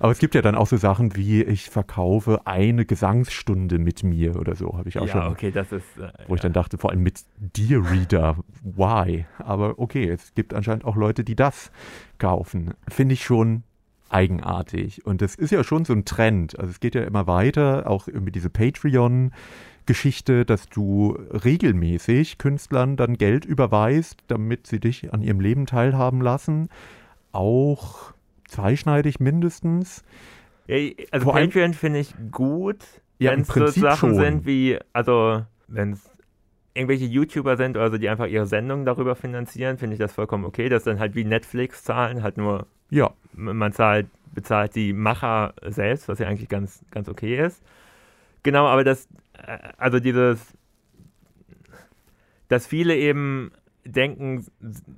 [0.00, 4.36] Aber es gibt ja dann auch so Sachen wie, ich verkaufe eine Gesangsstunde mit mir
[4.36, 5.84] oder so, habe ich auch Ja, schon, okay, das ist.
[5.98, 9.26] Äh, wo ich dann dachte, vor allem mit Dear Reader, why?
[9.38, 11.70] Aber okay, es gibt anscheinend auch Leute, die das
[12.18, 12.74] kaufen.
[12.88, 13.62] Finde ich schon
[14.08, 15.04] eigenartig.
[15.06, 16.58] Und das ist ja schon so ein Trend.
[16.58, 18.50] Also es geht ja immer weiter, auch irgendwie diese
[19.86, 26.20] Patreon-Geschichte, dass du regelmäßig Künstlern dann Geld überweist, damit sie dich an ihrem Leben teilhaben
[26.20, 26.68] lassen.
[27.32, 28.12] Auch
[28.48, 30.02] zweischneidig mindestens.
[30.66, 30.76] Ja,
[31.10, 32.78] also Vor Patreon finde ich gut,
[33.18, 34.14] Ja, wenn es so Sachen schon.
[34.14, 36.10] sind wie, also wenn es
[36.72, 40.44] irgendwelche YouTuber sind oder so, die einfach ihre Sendungen darüber finanzieren, finde ich das vollkommen
[40.44, 40.68] okay.
[40.68, 45.54] Das ist dann halt wie Netflix zahlen, halt nur Ja, man zahlt, bezahlt die Macher
[45.66, 47.62] selbst, was ja eigentlich ganz, ganz okay ist.
[48.42, 49.08] Genau, aber das,
[49.78, 50.38] also dieses,
[52.48, 53.50] dass viele eben
[53.84, 54.46] denken,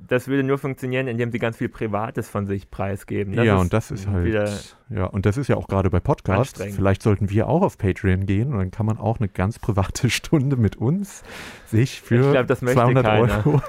[0.06, 3.34] das würde nur funktionieren, indem sie ganz viel Privates von sich preisgeben.
[3.34, 6.62] Das ja, und das ist halt, ja, und das ist ja auch gerade bei Podcasts.
[6.62, 10.08] Vielleicht sollten wir auch auf Patreon gehen und dann kann man auch eine ganz private
[10.10, 11.22] Stunde mit uns
[11.66, 13.46] sich für Ich glaub, das möchte 200 keiner.
[13.46, 13.62] Euro.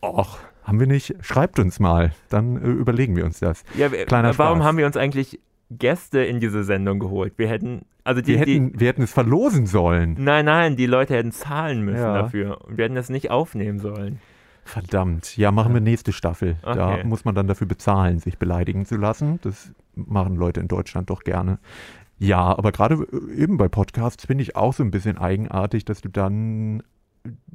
[0.02, 1.16] Och, haben wir nicht?
[1.20, 3.64] Schreibt uns mal, dann äh, überlegen wir uns das.
[3.76, 4.66] Ja, Kleiner warum Spaß.
[4.66, 7.34] haben wir uns eigentlich Gäste in diese Sendung geholt?
[7.36, 10.16] Wir hätten, also die, Wir die hätten, wir hätten es verlosen sollen.
[10.18, 12.14] nein, nein, die Leute hätten zahlen müssen Ja.
[12.22, 14.20] dafür und wir hätten das nicht aufnehmen sollen.
[14.64, 15.36] Verdammt.
[15.36, 16.56] Ja, machen wir nächste Staffel.
[16.62, 17.04] Da Okay.
[17.04, 19.40] muss man dann dafür bezahlen, sich beleidigen zu lassen.
[19.42, 21.58] Das machen Leute in Deutschland doch gerne.
[22.18, 26.08] Ja, aber gerade eben bei Podcasts finde ich auch so ein bisschen eigenartig, dass du
[26.10, 26.82] dann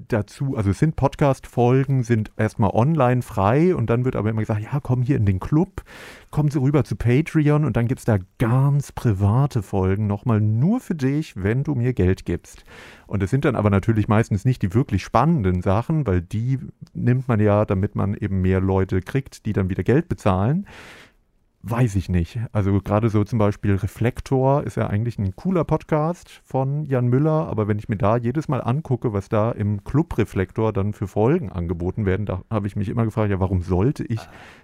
[0.08, 4.62] dazu, also es sind Podcast-Folgen, sind erstmal online frei und dann wird aber immer gesagt,
[4.62, 5.84] ja, komm hier in den Club,
[6.32, 10.80] komm Sie rüber zu Patreon und dann gibt es da ganz private Folgen nochmal nur
[10.80, 12.64] für dich, wenn du mir Geld gibst.
[13.08, 16.60] Und es sind dann aber natürlich meistens nicht die wirklich spannenden Sachen, weil die
[16.94, 20.68] nimmt man ja, damit man eben mehr Leute kriegt, die dann wieder Geld bezahlen.
[21.68, 22.38] Weiß ich nicht.
[22.52, 27.48] Also gerade so zum Beispiel Reflektor ist ja eigentlich ein cooler Podcast von Jan Müller,
[27.48, 31.08] aber wenn ich mir da jedes Mal angucke, was da im Club Reflektor dann für
[31.08, 34.20] Folgen angeboten werden, da habe ich mich immer gefragt, ja, warum sollte ich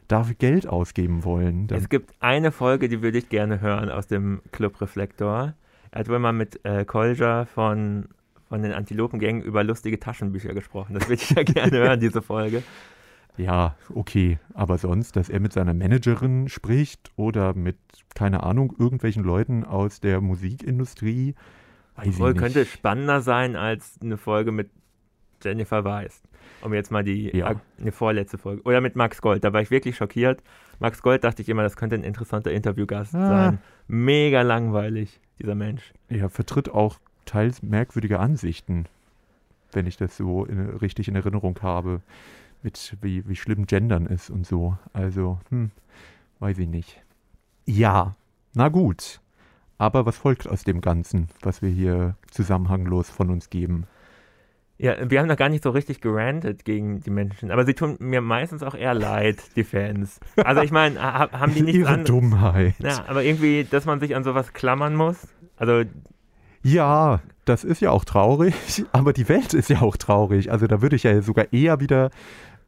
[0.08, 1.66] dafür Geld ausgeben wollen?
[1.66, 5.56] Dann es gibt eine Folge, die würde ich gerne hören aus dem Club Reflektor.
[5.90, 8.10] Er hat wohl mal mit äh, Kolja von,
[8.48, 10.94] von den Antilopen-Gängen über lustige Taschenbücher gesprochen.
[10.94, 12.62] Das würde ich ja gerne hören, diese Folge.
[13.38, 14.40] Ja, okay.
[14.54, 17.78] Aber sonst, dass er mit seiner Managerin spricht oder mit,
[18.16, 21.36] keine Ahnung, irgendwelchen Leuten aus der Musikindustrie,
[21.96, 22.38] weiß nicht.
[22.38, 24.70] könnte spannender sein als eine Folge mit
[25.44, 26.22] Jennifer Weiss.
[26.62, 27.56] Um jetzt mal die ja.
[27.80, 28.62] eine vorletzte Folge.
[28.64, 29.44] Oder mit Max Gold.
[29.44, 30.44] Da war ich wirklich schockiert.
[30.80, 33.28] Max Gold dachte ich immer, das könnte ein interessanter Interviewgast ah.
[33.28, 33.60] sein.
[33.88, 35.94] Mega langweilig, dieser Mensch.
[36.10, 38.86] Er vertritt auch teils merkwürdige Ansichten,
[39.72, 42.02] wenn ich das so in, richtig in Erinnerung habe
[42.64, 44.78] mit wie, wie schlimm Gendern ist und so.
[44.94, 45.72] Also, hm,
[46.40, 47.02] weiß ich nicht.
[47.66, 48.16] Ja,
[48.54, 49.20] na gut.
[49.78, 53.88] Aber was folgt aus dem Ganzen, was wir hier zusammenhanglos von uns geben?
[54.78, 57.98] Ja, wir haben noch gar nicht so richtig gerantet gegen die Menschen, aber sie tun
[58.00, 60.20] mir meistens auch eher leid, die Fans.
[60.38, 62.74] Also ich meine, haben die nicht Ihre an Dummheit.
[62.80, 65.28] Ja, aber irgendwie, dass man sich an sowas klammern muss.
[65.56, 65.84] Also
[66.64, 68.56] ja, das ist ja auch traurig,
[68.92, 70.52] aber die Welt ist ja auch traurig.
[70.52, 72.10] Also da würde ich ja sogar eher wieder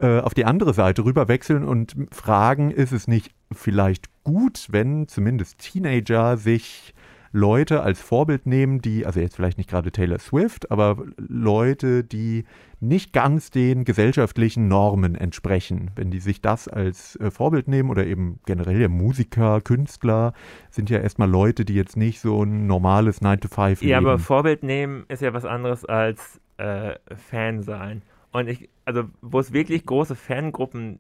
[0.04, 5.08] äh, auf die andere Seite rüber wechseln und fragen, ist es nicht vielleicht gut, wenn
[5.08, 6.94] zumindest Teenager sich
[7.32, 12.44] Leute als Vorbild nehmen, die, also jetzt vielleicht nicht gerade Taylor Swift, aber Leute, die
[12.80, 15.90] nicht ganz den gesellschaftlichen Normen entsprechen.
[15.96, 20.34] Wenn die sich das als äh, Vorbild nehmen oder eben generell ja Musiker, Künstler,
[20.70, 23.88] sind ja erstmal Leute, die jetzt nicht so ein normales 9-to-5 leben.
[23.88, 28.04] Ja, aber Vorbild nehmen ist ja was anderes als äh, Fan sein.
[28.32, 31.00] Und ich, also wo es wirklich große Fangruppen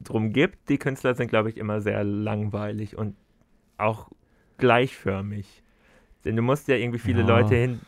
[0.00, 3.16] drum gibt, die Künstler sind, glaube ich, immer sehr langweilig und
[3.78, 4.10] auch
[4.58, 5.62] gleichförmig.
[6.24, 7.26] Denn du musst ja irgendwie viele ja.
[7.26, 7.80] Leute hin,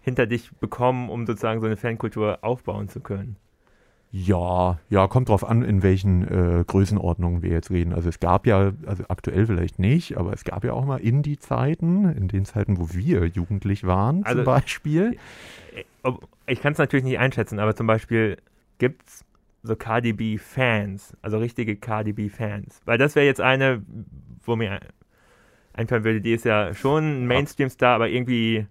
[0.00, 3.36] hinter dich bekommen, um sozusagen so eine Fankultur aufbauen zu können.
[4.10, 7.92] Ja, ja, kommt drauf an, in welchen äh, Größenordnungen wir jetzt reden.
[7.92, 12.06] Also es gab ja, also aktuell vielleicht nicht, aber es gab ja auch mal Indie-Zeiten,
[12.16, 15.18] in den Zeiten, wo wir jugendlich waren, also, zum Beispiel.
[15.74, 16.12] Äh,
[16.46, 18.38] ich kann es natürlich nicht einschätzen, aber zum Beispiel
[18.78, 19.24] gibt es
[19.62, 22.80] so KDB-Fans, also richtige KDB-Fans.
[22.86, 23.82] Weil das wäre jetzt eine,
[24.42, 24.80] wo mir
[25.74, 28.66] einfallen würde, die ist ja schon ein Mainstream-Star, aber irgendwie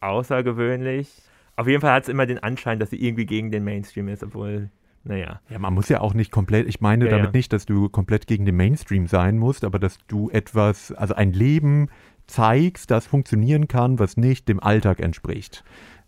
[0.00, 1.10] außergewöhnlich.
[1.56, 4.22] Auf jeden Fall hat es immer den Anschein, dass sie irgendwie gegen den Mainstream ist,
[4.22, 4.70] obwohl,
[5.04, 5.40] naja.
[5.48, 7.38] Ja, man muss ja auch nicht komplett, ich meine ja, damit ja.
[7.38, 11.32] nicht, dass du komplett gegen den Mainstream sein musst, aber dass du etwas, also ein
[11.32, 11.88] Leben
[12.26, 15.64] zeigst, das funktionieren kann, was nicht dem Alltag entspricht.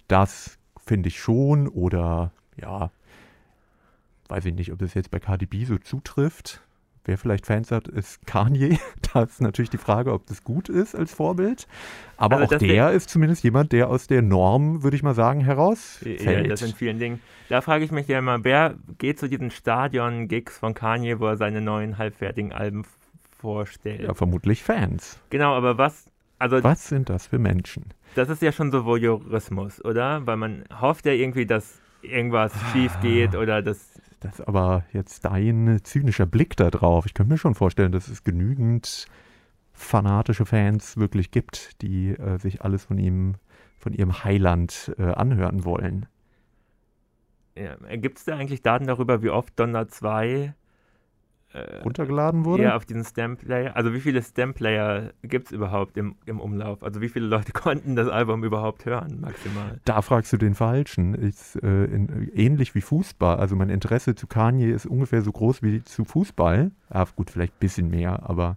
[0.08, 2.90] Das finde ich schon oder ja,
[4.28, 6.62] weiß ich nicht, ob das jetzt bei KDB so zutrifft.
[7.04, 8.78] Wer vielleicht Fans hat, ist Kanye.
[9.12, 11.66] Da ist natürlich die Frage, ob das gut ist als Vorbild.
[12.16, 15.42] Aber also auch der ist zumindest jemand, der aus der Norm, würde ich mal sagen,
[15.42, 16.22] herausfällt.
[16.22, 17.20] Ja, das in vielen Dingen.
[17.50, 21.36] Da frage ich mich ja immer, wer geht zu diesen Stadion-Gigs von Kanye, wo er
[21.36, 22.84] seine neuen halbfertigen Alben
[23.38, 24.00] vorstellt?
[24.00, 25.18] Ja, vermutlich Fans.
[25.28, 26.06] Genau, aber was
[26.42, 27.84] also, Was sind das für Menschen?
[28.16, 30.26] Das ist ja schon so Voyeurismus, oder?
[30.26, 34.00] Weil man hofft ja irgendwie, dass irgendwas ah, schief geht oder dass.
[34.22, 37.06] Das ist aber jetzt dein zynischer Blick da drauf.
[37.06, 39.06] Ich könnte mir schon vorstellen, dass es genügend
[39.72, 43.34] fanatische Fans wirklich gibt, die äh, sich alles von ihm,
[43.78, 46.06] von ihrem Heiland äh, anhören wollen.
[47.56, 50.54] Ja, Gibt es da eigentlich Daten darüber, wie oft Donner 2
[51.52, 52.64] äh, runtergeladen wurde?
[52.64, 53.76] Ja, auf diesen Stem-Player.
[53.76, 56.82] Also wie viele Stem-Player gibt es überhaupt im, im Umlauf?
[56.82, 59.80] Also wie viele Leute konnten das Album überhaupt hören, maximal?
[59.84, 61.14] Da fragst du den Falschen.
[61.14, 63.36] Ist, äh, in, ähnlich wie Fußball.
[63.36, 66.70] Also mein Interesse zu Kanye ist ungefähr so groß wie zu Fußball.
[66.92, 68.56] Ja, gut, vielleicht ein bisschen mehr, aber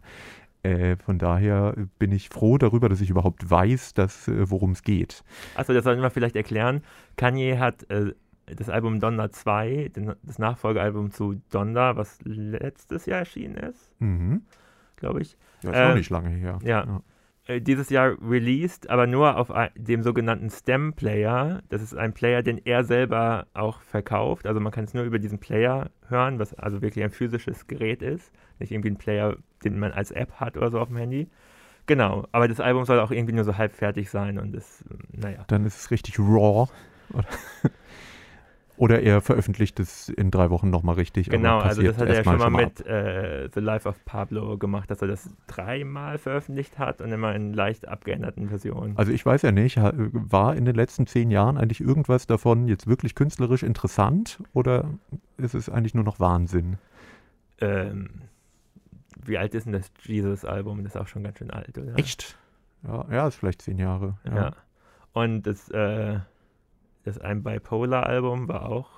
[0.66, 5.24] äh, von daher bin ich froh darüber, dass ich überhaupt weiß, äh, worum es geht.
[5.54, 6.82] Achso, das sollten wir vielleicht erklären.
[7.18, 8.14] Kanye hat äh,
[8.46, 9.92] das Album Donda 2,
[10.24, 14.44] das Nachfolgealbum zu Donda, was letztes Jahr erschienen ist, mhm.
[14.96, 15.38] glaube ich.
[15.64, 16.60] Ja, ist äh, noch nicht lange her.
[16.64, 16.86] Ja.
[16.86, 17.02] ja.
[17.48, 21.62] Äh, dieses Jahr released, aber nur auf dem sogenannten Stem-Player.
[21.70, 24.48] Das ist ein Player, den er selber auch verkauft.
[24.48, 28.02] Also man kann es nur über diesen Player hören, was also wirklich ein physisches Gerät
[28.02, 28.32] ist.
[28.60, 31.28] Nicht irgendwie ein Player, den man als App hat oder so auf dem Handy.
[31.88, 35.44] Genau, aber das Album soll auch irgendwie nur so halb fertig sein und das, naja.
[35.48, 36.68] Dann ist es richtig raw.
[38.78, 41.30] Oder, er veröffentlicht es in drei Wochen nochmal richtig.
[41.30, 44.92] Genau, also das hat er ja schon mal mit äh, The Life of Pablo gemacht,
[44.92, 48.98] dass er das dreimal veröffentlicht hat und immer in leicht abgeänderten Versionen.
[48.98, 52.88] Also ich weiß ja nicht, war in den letzten zehn Jahren eigentlich irgendwas davon jetzt
[52.88, 54.90] wirklich künstlerisch interessant oder
[55.38, 56.78] ist es eigentlich nur noch Wahnsinn?
[57.60, 58.10] Ähm,
[59.24, 60.84] wie alt ist denn das Jesus-Album?
[60.84, 61.98] Das ist auch schon ganz schön alt, oder?
[61.98, 62.38] Echt?
[62.84, 64.18] Ja, ja, ist vielleicht zehn Jahre.
[64.26, 64.52] Ja.
[65.14, 66.20] Und das, äh,
[67.06, 68.90] das ein Bipolar-Album war auch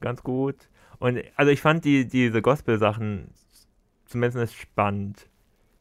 [0.00, 0.56] ganz gut.
[0.98, 3.28] Und also ich fand die, diese Gospel-Sachen
[4.06, 5.28] zumindest spannend.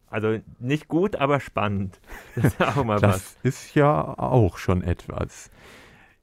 [0.10, 2.00] Also nicht gut, aber spannend.
[2.36, 3.38] Das ist ja auch mal Das was.
[3.44, 5.50] ist ja auch schon etwas.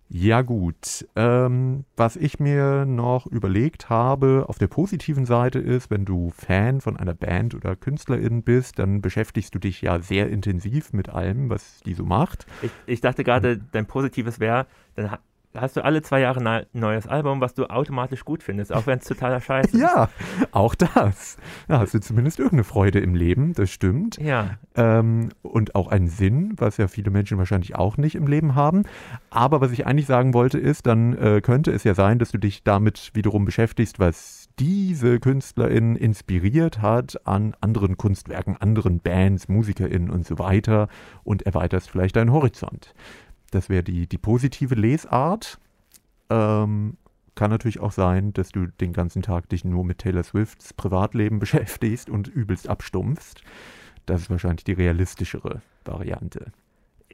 [0.09, 6.05] Ja gut, ähm, was ich mir noch überlegt habe auf der positiven Seite ist, wenn
[6.05, 10.93] du Fan von einer Band oder Künstlerin bist, dann beschäftigst du dich ja sehr intensiv
[10.93, 12.47] mit allem, was die so macht.
[12.62, 15.17] Ich, ich dachte gerade, dein Positives wäre, dann
[15.55, 18.99] hast du alle zwei Jahre ein neues Album, was du automatisch gut findest, auch wenn
[18.99, 19.81] es totaler Scheiß ist.
[19.81, 20.09] Ja,
[20.53, 21.37] auch das.
[21.69, 24.19] Da hast du zumindest irgendeine Freude im Leben, das stimmt.
[24.19, 28.55] Ja, ähm, und auch einen Sinn, was ja viele Menschen wahrscheinlich auch nicht im Leben
[28.55, 28.83] haben.
[29.31, 32.38] Aber was ich eigentlich sagen wollte ist, dann äh, könnte es ja sein, dass du
[32.38, 40.11] dich damit wiederum beschäftigst, was diese Künstlerin inspiriert hat an anderen Kunstwerken, anderen Bands, MusikerInnen
[40.11, 40.88] und so weiter
[41.25, 42.95] und erweiterst vielleicht deinen Horizont.
[43.55, 45.61] Das wäre die, die positive Lesart.
[46.29, 46.97] Ähm,
[47.37, 51.38] kann natürlich auch sein, dass du den ganzen Tag dich nur mit Taylor Swifts Privatleben
[51.40, 53.45] beschäftigst und übelst abstumpfst.
[54.07, 56.47] Das ist wahrscheinlich die realistischere Variante.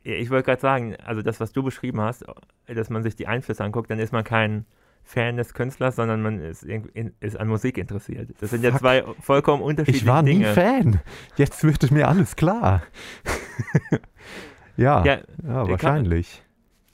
[0.03, 2.25] ich wollte gerade sagen, also das, was du beschrieben hast,
[2.67, 4.65] dass man sich die Einflüsse anguckt, dann ist man kein
[5.05, 8.31] Fan des Künstlers, sondern man ist, in, ist an Musik interessiert.
[8.41, 10.55] Das sind ja zwei vollkommen unterschiedliche Ich war nie Dinge.
[10.55, 11.01] Fan.
[11.37, 12.83] Jetzt wird mir alles klar.
[14.81, 16.43] ja, ja, Ja, wahrscheinlich.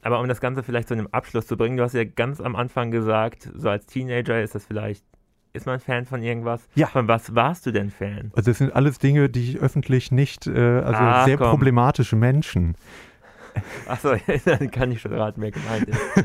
[0.03, 2.57] aber um das Ganze vielleicht zu einem Abschluss zu bringen, du hast ja ganz am
[2.57, 5.05] Anfang gesagt, so als Teenager ist das vielleicht,
[5.53, 6.69] ist man Fan von irgendwas?
[6.75, 6.87] Ja.
[6.89, 8.31] Von was warst du denn Fan?
[8.37, 11.49] Also das sind alles Dinge, die ich öffentlich nicht, äh, also Ah, sehr komm.
[11.51, 12.77] problematische Menschen.
[13.89, 15.99] Achso, dann kann ich schon raten, wer gemeint ist.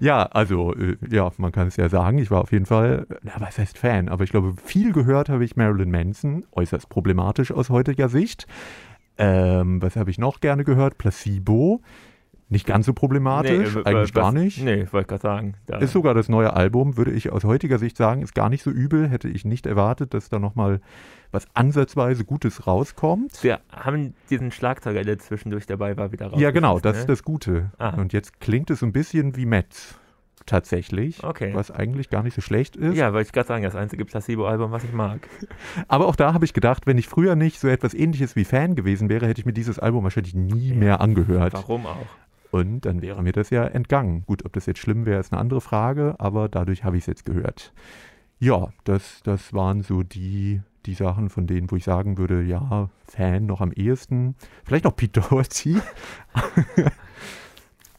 [0.00, 3.32] Ja, also, äh, ja, man kann es ja sagen, ich war auf jeden Fall, na,
[3.38, 7.70] was heißt Fan, aber ich glaube, viel gehört habe ich Marilyn Manson, äußerst problematisch aus
[7.70, 8.46] heutiger Sicht.
[9.18, 10.96] Ähm, was habe ich noch gerne gehört?
[10.98, 11.80] Placebo,
[12.48, 14.62] nicht ganz so problematisch, w- eigentlich was- gar nicht.
[14.62, 15.54] Nee, ich wollte gerade sagen.
[15.66, 18.62] Da, Ist sogar das neue Album, würde ich aus heutiger Sicht sagen, ist gar nicht
[18.62, 19.08] so übel.
[19.08, 20.80] Hätte ich nicht erwartet, dass da nochmal
[21.30, 23.42] was ansatzweise Gutes rauskommt.
[23.42, 26.40] wir haben diesen Schlagzeuger, der zwischendurch dabei war, wieder raus.
[26.40, 27.08] Ja, genau, das ist ne?
[27.08, 27.70] das Gute.
[27.76, 27.90] Ah.
[27.90, 29.98] Und jetzt klingt es ein bisschen wie Metz,
[30.48, 31.22] tatsächlich.
[31.22, 31.50] Okay.
[31.54, 32.96] Was eigentlich gar nicht so schlecht ist.
[32.96, 35.28] Ja, wollte ich gerade sagen, das einzige Placebo-Album, was ich mag.
[35.88, 38.74] Aber auch da habe ich gedacht, wenn ich früher nicht so etwas ähnliches wie Fan
[38.74, 40.74] gewesen wäre, hätte ich mir dieses Album wahrscheinlich nie Ja.
[40.74, 41.52] mehr angehört.
[41.54, 42.06] Warum auch?
[42.50, 44.24] Und dann wäre mir das ja entgangen.
[44.26, 47.06] Gut, ob das jetzt schlimm wäre, ist eine andere Frage, aber dadurch habe ich es
[47.06, 47.72] jetzt gehört.
[48.40, 52.88] Ja, das, das waren so die, die Sachen, von denen, wo ich sagen würde, ja,
[53.06, 54.34] Fan noch am ehesten.
[54.64, 55.76] Vielleicht noch Pete Doherty.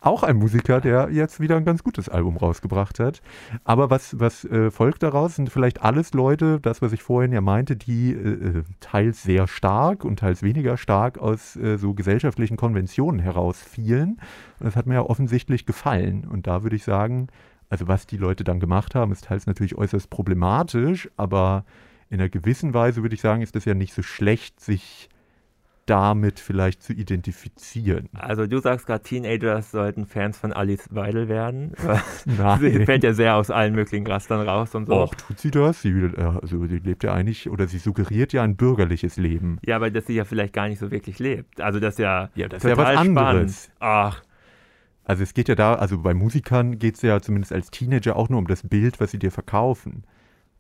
[0.02, 3.22] Auch ein Musiker, der jetzt wieder ein ganz gutes Album rausgebracht hat.
[3.66, 7.42] Aber was, was äh, folgt daraus, sind vielleicht alles Leute, das, was ich vorhin ja
[7.42, 12.56] meinte, die äh, äh, teils sehr stark und teils weniger stark aus äh, so gesellschaftlichen
[12.56, 14.22] Konventionen herausfielen.
[14.60, 16.26] Und das hat mir ja offensichtlich gefallen.
[16.26, 17.28] Und da würde ich sagen,
[17.70, 21.66] also was die Leute dann gemacht haben, ist teils natürlich äußerst problematisch, aber
[22.10, 25.10] in einer gewissen Weise würde ich sagen, ist das ja nicht so schlecht, sich
[25.90, 28.10] damit vielleicht zu identifizieren.
[28.14, 31.74] Also du sagst gerade, Teenagers sollten Fans von Alice Weidel werden.
[32.60, 34.94] Sie fällt ja sehr aus allen möglichen Rastern raus und so.
[35.04, 35.82] Och, tut sie das?
[35.82, 39.58] Sie, also, sie lebt ja eigentlich, oder sie suggeriert ja ein bürgerliches Leben.
[39.66, 41.60] Ja, aber dass sie ja vielleicht gar nicht so wirklich lebt.
[41.62, 43.18] Also das ist ja Ja, das ist ja total was spannend.
[43.18, 43.72] anderes.
[43.80, 44.24] Ach,
[45.04, 48.30] Also es geht ja da, also bei Musikern geht es ja zumindest als Teenager auch
[48.30, 50.04] nur um das Bild, was sie dir verkaufen.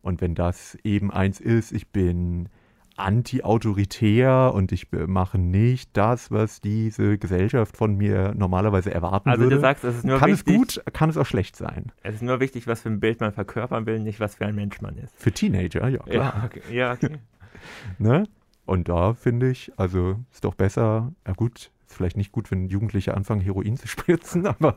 [0.01, 2.49] Und wenn das eben eins ist, ich bin
[2.99, 9.43] anti-autoritär und ich äh, mache nicht das, was diese Gesellschaft von mir normalerweise erwarten also
[9.43, 11.91] würde, du sagst, es ist nur kann es wichtig, gut, kann es auch schlecht sein.
[12.03, 14.55] es ist nur wichtig, was für ein Bild man verkörpern will, nicht was für ein
[14.55, 15.13] Mensch man ist.
[15.17, 16.33] Für Teenager, ja klar.
[16.37, 16.61] Ja, okay.
[16.71, 17.17] Ja, okay.
[17.97, 18.23] Ne?
[18.65, 22.67] Und da finde ich, also ist doch besser, ja gut, ist vielleicht nicht gut, wenn
[22.67, 24.75] Jugendliche anfangen, Heroin zu spritzen, aber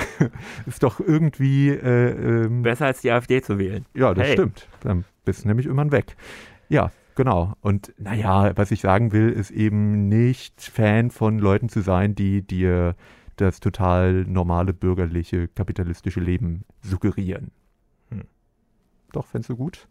[0.66, 3.84] ist doch irgendwie, äh, ähm, Besser als die AfD zu wählen.
[3.94, 4.32] ja, das Hey.
[4.32, 4.68] stimmt.
[4.80, 6.16] Dann bist du nämlich irgendwann weg.
[6.68, 7.54] Ja, genau.
[7.60, 12.42] Und naja, was ich sagen will, ist eben nicht Fan von Leuten zu sein, die
[12.42, 12.94] dir
[13.36, 17.50] das total normale, bürgerliche, kapitalistische Leben suggerieren.
[18.10, 18.22] Hm.
[19.12, 19.88] Doch, fändest du gut?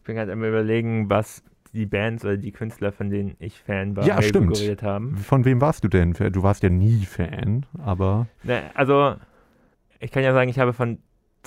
[0.00, 1.42] Ich bin gerade am überlegen, was
[1.74, 4.56] die Bands oder die Künstler, von denen ich Fan war, Ja, stimmt.
[4.56, 5.16] suggeriert haben.
[5.18, 6.14] Von wem warst du denn?
[6.14, 9.16] Du warst ja nie Fan, aber Ne, also,
[10.00, 10.98] Ich kann ja sagen, ich habe von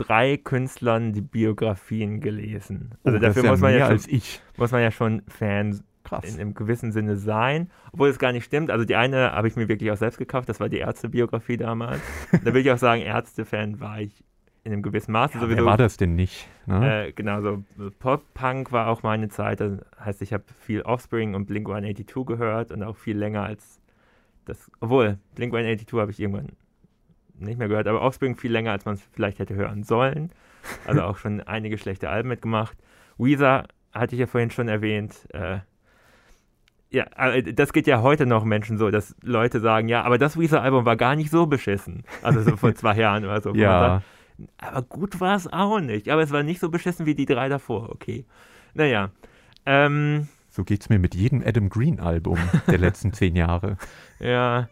[0.03, 2.95] drei Künstlern die Biografien gelesen.
[3.03, 4.21] Also oh, dafür muss, man ja schon,
[4.57, 6.25] muss man ja schon Fan Krass.
[6.25, 8.71] in einem gewissen Sinne sein, obwohl es gar nicht stimmt.
[8.71, 12.01] Also die eine habe ich mir wirklich auch selbst gekauft, das war die Ärzte-Biografie damals.
[12.43, 14.23] da will ich auch sagen, Ärzte-Fan war ich
[14.63, 15.57] in einem gewissen Maße Ja, sowieso.
[15.57, 16.47] wer war das denn nicht?
[16.65, 17.07] Ne?
[17.07, 17.63] Äh, genau, so
[17.99, 19.59] Pop-Punk war auch meine Zeit.
[19.59, 23.79] Das heißt, ich habe viel Offspring und Blink 182 gehört und auch viel länger als
[24.45, 24.69] das.
[24.79, 26.49] Obwohl, Blink 182 habe ich irgendwann
[27.41, 30.31] nicht mehr gehört, aber Offspring viel länger, als man es vielleicht hätte hören sollen.
[30.85, 32.77] Also auch schon einige schlechte Alben mitgemacht.
[33.17, 35.27] Weezer hatte ich ja vorhin schon erwähnt.
[35.33, 35.59] Äh,
[36.89, 37.05] ja,
[37.53, 40.97] das geht ja heute noch Menschen so, dass Leute sagen, ja, aber das Weezer-Album war
[40.97, 42.03] gar nicht so beschissen.
[42.21, 43.49] Also so vor zwei Jahren oder so.
[43.49, 44.01] sagt, ja,
[44.57, 46.09] aber gut war es auch nicht.
[46.09, 48.25] Aber es war nicht so beschissen wie die drei davor, okay.
[48.73, 49.11] Naja.
[49.65, 52.37] Ähm, so geht's mir mit jedem Adam Green-Album
[52.67, 53.77] der letzten zehn Jahre.
[54.19, 54.69] ja.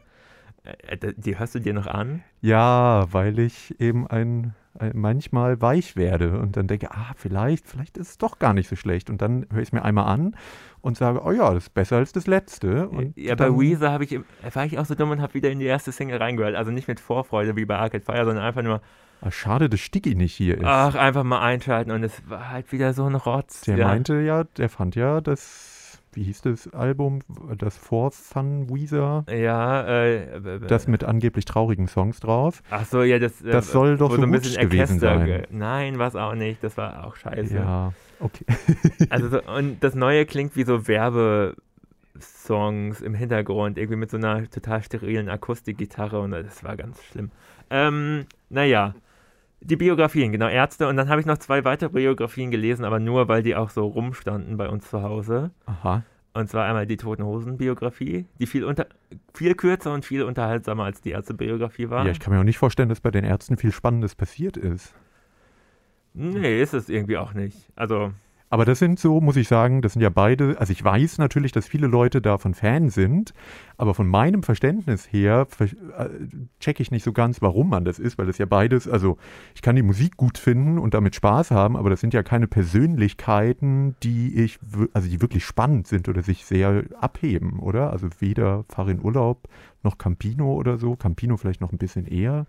[0.64, 2.24] Äh, d- Die hörst du dir noch an?
[2.41, 7.97] Ja, weil ich eben ein, ein manchmal weich werde und dann denke, ah, vielleicht, vielleicht
[7.97, 9.10] ist es doch gar nicht so schlecht.
[9.10, 10.36] Und dann höre ich es mir einmal an
[10.82, 12.88] und sage, oh ja, das ist besser als das letzte.
[12.89, 14.20] Und ja, bei Weezer habe ich,
[14.53, 16.55] war ich auch so dumm und habe wieder in die erste Single reingehört.
[16.55, 18.82] Also nicht mit Vorfreude wie bei Arcade Fire, sondern einfach nur,
[19.22, 20.64] Ah, schade, dass Sticky nicht hier ist.
[20.64, 23.62] ach, einfach mal einschalten und es war halt wieder so ein Rotz.
[23.62, 23.88] der ja.
[23.88, 25.78] meinte ja, der fand ja das,
[26.14, 27.20] wie hieß das Album,
[27.57, 32.62] das Four Sun Weezer, Ja, äh, b- das mit angeblich traurigen Songs drauf.
[32.72, 35.26] ach so, ja, das, äh, Das soll doch so bisschen gewesen Orchester sein.
[35.26, 36.64] ge- Nein, war es auch nicht.
[36.64, 37.55] Das war auch scheiße.
[37.55, 38.45] Ja, okay.
[39.12, 40.88] Also so, und das Neue klingt wie so
[42.16, 47.32] Werbesongs im Hintergrund, irgendwie mit so einer total sterilen Akustikgitarre und das war ganz schlimm.
[47.70, 48.95] Ähm, naja,
[49.62, 50.88] die Biografien, genau, Ärzte.
[50.88, 53.86] Und dann habe ich noch zwei weitere Biografien gelesen, aber nur, weil die auch so
[53.86, 55.51] rumstanden bei uns zu Hause.
[55.66, 56.03] Aha.
[56.34, 58.88] Und zwar einmal die Toten Hosen Biografie, die viel, unter,
[59.34, 62.05] viel kürzer und viel unterhaltsamer als die Ärzte Biografie war.
[62.05, 64.93] Ja, ich kann mir auch nicht vorstellen, dass bei den Ärzten viel Spannendes passiert ist.
[66.14, 67.57] nee, ist es irgendwie auch nicht.
[67.76, 68.14] Also,
[68.50, 71.52] Aber das sind so, muss ich sagen, das sind ja beide, also ich weiß natürlich,
[71.52, 73.34] dass viele Leute davon Fan sind,
[73.78, 75.47] aber von meinem Verständnis her
[76.60, 79.18] checke ich nicht so ganz, warum man das ist, weil das ja beides, also
[79.54, 82.47] ich kann die Musik gut finden und damit Spaß haben, aber das sind ja keine
[82.47, 84.60] Persönlichkeiten, die ich,
[84.93, 87.91] also die wirklich spannend sind oder sich sehr abheben, oder?
[87.91, 89.47] Also weder Fahr in Urlaub
[89.84, 92.47] noch Campino oder so, Campino vielleicht noch ein bisschen eher,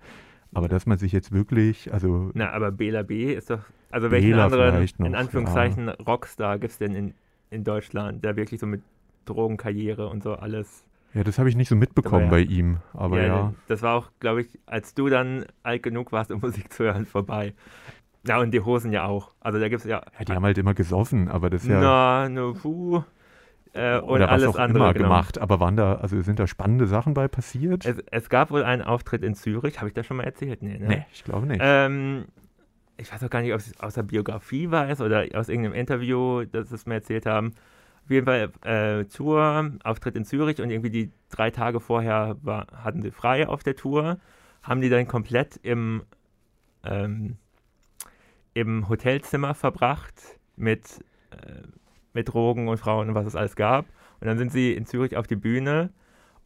[0.52, 3.60] aber dass man sich jetzt wirklich, also na, aber Bela B ist doch.
[3.90, 7.14] Also, welchen Bela anderen, noch, in Anführungszeichen, Rockstar gibt es denn in,
[7.50, 8.82] in Deutschland, der wirklich so mit
[9.26, 10.84] Drogenkarriere und so alles.
[11.14, 12.50] ja, das habe ich nicht so mitbekommen Aber bei ja.
[12.50, 13.54] ihm, aber ja.
[13.68, 17.06] Das war auch, glaube ich, als du dann alt genug warst, um Musik zu hören,
[17.06, 17.54] vorbei.
[18.26, 19.32] Ja, und die Hosen ja auch.
[19.40, 20.02] Also, da gibt es ja.
[20.18, 21.80] Ja, die haben halt immer gesoffen, aber das ist ja.
[21.80, 23.02] Na, ne, puh.
[23.72, 25.08] Äh, und oder was alles auch andere immer genau.
[25.08, 25.38] gemacht.
[25.38, 27.86] Aber waren da, also sind da spannende Sachen bei passiert?
[27.86, 30.62] Es, es gab wohl einen Auftritt in Zürich, habe ich das schon mal erzählt?
[30.62, 30.88] Nee, ne?
[30.88, 31.60] nee, ich glaube nicht.
[31.62, 32.26] Ähm,
[32.96, 35.74] ich weiß auch gar nicht, ob es aus der Biografie war es oder aus irgendeinem
[35.74, 37.54] Interview, das sie es mir erzählt haben.
[38.04, 42.66] Auf jeden Fall äh, Tour, Auftritt in Zürich und irgendwie die drei Tage vorher war,
[42.74, 44.18] hatten sie frei auf der Tour,
[44.62, 46.02] haben die dann komplett im,
[46.84, 47.36] ähm,
[48.52, 50.20] im Hotelzimmer verbracht
[50.56, 51.62] mit, äh,
[52.12, 53.86] mit Drogen und Frauen und was es alles gab.
[54.20, 55.90] Und dann sind sie in Zürich auf die Bühne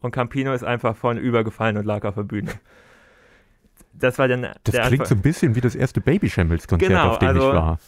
[0.01, 2.51] und Campino ist einfach vorne übergefallen und lag auf der Bühne.
[3.93, 6.89] Das war dann das klingt Anfang- so ein bisschen wie das erste Baby Shambles Konzert,
[6.89, 7.79] Genau, auf dem also- ich war.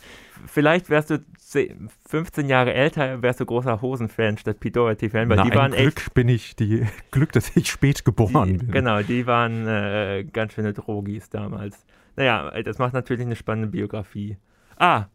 [0.45, 5.38] vielleicht wärst du 10, 15 Jahre älter, wärst du großer Hosen-Fan statt Pete Doherty-Fan, weil
[5.38, 6.13] Na, die waren Glück echt.
[6.13, 8.71] bin ich, die Glück, dass ich spät geboren Die, bin.
[8.71, 11.86] genau, die waren äh, ganz schöne Drogis damals.
[12.15, 14.38] Naja, das macht natürlich eine spannende Biografie.
[14.78, 15.05] Ah,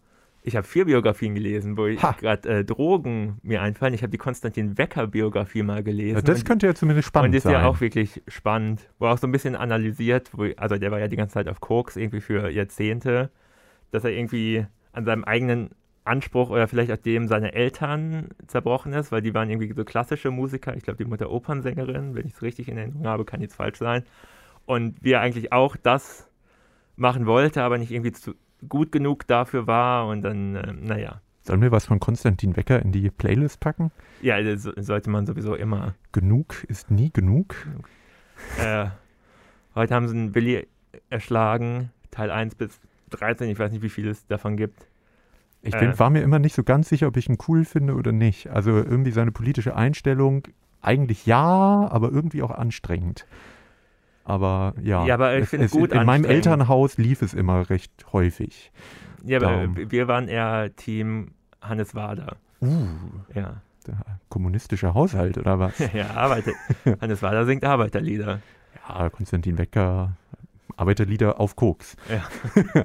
[0.45, 3.95] ich habe vier Biografien gelesen, wo gerade äh, Drogen mir einfallen.
[3.95, 6.17] Ich habe die Konstantin Wecker-Biografie mal gelesen.
[6.17, 7.53] Ja, das und, könnte ja zumindest spannend und ist sein.
[7.53, 11.09] ja auch wirklich spannend, wo auch so ein bisschen analysiert, wo, also der war ja
[11.09, 13.31] die ganze Zeit auf Koks irgendwie für Jahrzehnte,
[13.93, 15.71] dass er irgendwie an seinem eigenen
[16.05, 20.33] Anspruch oder vielleicht auch dem seiner Eltern zerbrochen ist, weil die waren irgendwie so klassische
[20.33, 20.77] Musiker.
[20.77, 23.79] Ich glaube, die Mutter Opernsängerin, wenn ich es richtig in Erinnerung habe, kann jetzt falsch
[23.79, 24.03] sein.
[24.67, 26.29] Und wie er eigentlich auch das
[26.97, 28.35] machen wollte, aber nicht irgendwie zu
[28.69, 31.21] gut genug dafür war und dann, äh, naja.
[31.43, 33.91] Sollen wir was von Konstantin Wecker in die Playlist packen?
[34.21, 35.95] Ja, das sollte man sowieso immer.
[36.13, 37.57] Genug ist nie genug.
[38.61, 38.87] Äh,
[39.75, 40.67] heute haben sie einen Willi
[41.11, 44.87] erschlagen, Teil 1 bis 13, ich weiß nicht, wie viel es davon gibt.
[45.63, 45.79] Ich Äh.
[45.81, 48.49] bin, war mir immer nicht so ganz sicher, ob ich ihn cool finde oder nicht.
[48.49, 50.47] Also irgendwie seine politische Einstellung,
[50.81, 53.27] eigentlich ja, aber irgendwie auch anstrengend.
[54.25, 56.25] Aber ja, Ja, aber ich finde gut in meinem.
[56.25, 58.71] Elternhaus lief es immer recht häufig.
[59.25, 59.91] Ja, aber Darum.
[59.91, 62.37] wir waren eher Team Hannes Wader.
[62.61, 62.87] Uh,
[63.35, 63.97] Ja, der
[64.29, 65.79] kommunistischer Haushalt oder was?
[65.93, 66.53] ja Arbeiter.
[67.01, 68.41] Hannes Wader singt Arbeiterlieder.
[68.89, 70.17] ja, Konstantin Wecker,
[70.77, 71.97] Arbeiterlieder auf Koks.
[72.09, 72.85] Ja.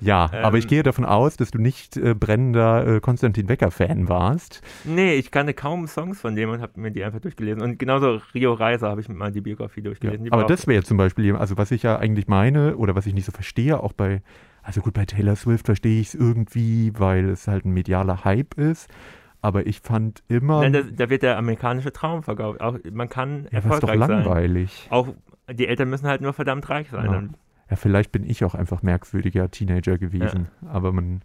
[0.00, 0.44] ja, Ähm.
[0.44, 4.62] aber ich gehe davon aus, dass du nicht äh, brennender äh, Konstantin Becker-Fan warst.
[4.84, 7.62] Nee, ich kannte kaum Songs von dem und habe mir die einfach durchgelesen.
[7.62, 10.24] Und genauso Rio Reiser habe ich mir mal die Biografie Ja, durchgelesen.
[10.26, 13.14] Die aber das wäre zum Beispiel, also was ich ja eigentlich meine oder was ich
[13.14, 14.22] nicht so verstehe, auch bei,
[14.62, 18.54] also gut, bei Taylor Swift verstehe ich es irgendwie, weil es halt ein medialer Hype
[18.54, 18.88] ist.
[19.40, 22.60] Aber ich fand immer, Nein, da, da wird der amerikanische Traum verkauft.
[22.60, 24.24] Auch, man kann ja, das ist doch erfolgreich sein.
[24.24, 24.86] langweilig.
[24.90, 25.08] Auch
[25.50, 27.10] die Eltern müssen halt nur verdammt reich sein.
[27.10, 27.38] Ja.
[27.70, 30.48] Ja, vielleicht bin ich auch einfach merkwürdiger Teenager gewesen.
[30.66, 31.22] Aber man,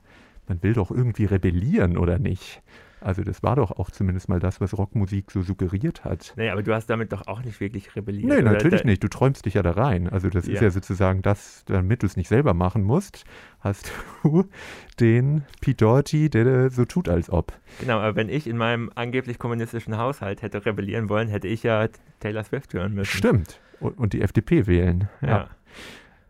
[0.47, 2.61] man will doch irgendwie rebellieren, oder nicht?
[2.99, 6.33] Also das war doch auch zumindest mal das, was Rockmusik so suggeriert hat.
[6.37, 8.29] Nee, aber du hast damit doch auch nicht wirklich rebelliert.
[8.29, 9.03] Nee, natürlich nicht.
[9.03, 10.07] Du träumst dich ja da rein.
[10.07, 10.63] Also das ist Ja.
[10.63, 13.25] ja sozusagen das, damit du es nicht selber machen musst,
[13.59, 13.91] hast
[14.23, 14.45] du
[15.01, 17.51] den Pete Doherty, der so tut, als ob.
[17.81, 21.87] Genau, aber wenn ich in meinem angeblich kommunistischen Haushalt hätte rebellieren wollen, hätte ich ja
[22.21, 23.17] Taylor Swift hören müssen.
[23.17, 23.59] Stimmt.
[23.81, 25.09] Und, und die FDP wählen.
[25.21, 25.27] Ja.
[25.27, 25.49] Ja,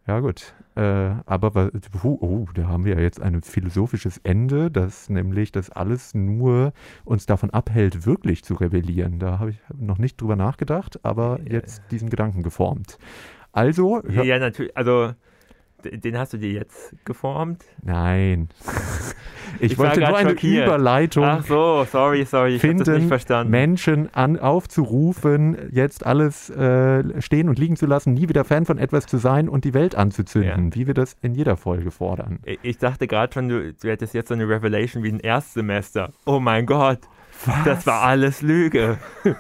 [0.07, 0.53] ja gut.
[0.75, 0.81] Äh,
[1.25, 1.71] aber
[2.03, 6.73] oh, oh, da haben wir ja jetzt ein philosophisches Ende, das nämlich das alles nur
[7.05, 9.19] uns davon abhält, wirklich zu rebellieren.
[9.19, 12.97] Da habe ich noch nicht drüber nachgedacht, aber jetzt diesen Gedanken geformt.
[13.51, 14.75] Also, Ja, natürlich.
[14.75, 15.13] Also,
[15.83, 17.63] den hast du dir jetzt geformt?
[17.81, 18.49] nein.
[19.59, 20.65] Ich, Ich wollte nur eine schockiert.
[20.65, 23.51] Überleitung Ach so, sorry, sorry, ich habe das nicht finden, verstanden.
[23.51, 28.79] Menschen an, aufzurufen, jetzt alles äh, stehen und liegen zu lassen, nie wieder Fan von
[28.79, 32.39] etwas zu sein und die Welt anzuzünden, wie wir das in jeder Folge fordern.
[32.63, 36.11] Ich- dachte gerade schon, du, du hättest jetzt so eine Revelation wie ein Erstsemester.
[36.25, 36.99] Oh mein Gott,
[37.63, 38.97] das war alles Lüge.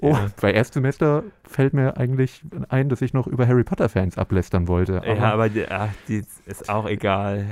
[0.00, 0.26] Oh, Ja.
[0.40, 4.98] bei Erstsemester fällt mir eigentlich ein, dass ich noch über Harry Potter-Fans ablästern wollte.
[4.98, 7.46] Aber ja, aber die, ach, die ist auch egal.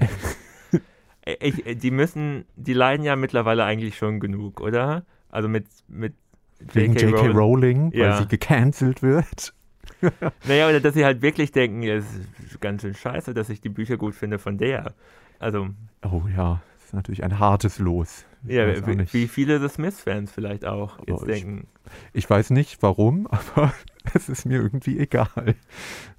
[1.40, 5.04] ich, die müssen, die leiden ja mittlerweile eigentlich schon genug, oder?
[5.30, 6.14] Also mit, mit
[6.58, 7.16] wegen J.K.
[7.16, 7.36] Rowling.
[7.36, 8.16] Rowling, weil Ja.
[8.18, 9.54] sie gecancelt wird.
[10.46, 12.04] Naja, oder dass sie halt wirklich denken, es
[12.46, 14.94] ist ganz schön scheiße, dass ich die Bücher gut finde von der.
[15.38, 15.68] Also,
[16.02, 18.24] Oh ja, das ist natürlich ein hartes Los.
[18.46, 21.66] Ja, wie, wie viele The Smiths-Fans vielleicht auch Aber jetzt ich- denken.
[22.12, 23.72] Ich weiß nicht warum, aber
[24.14, 25.54] es ist mir irgendwie egal.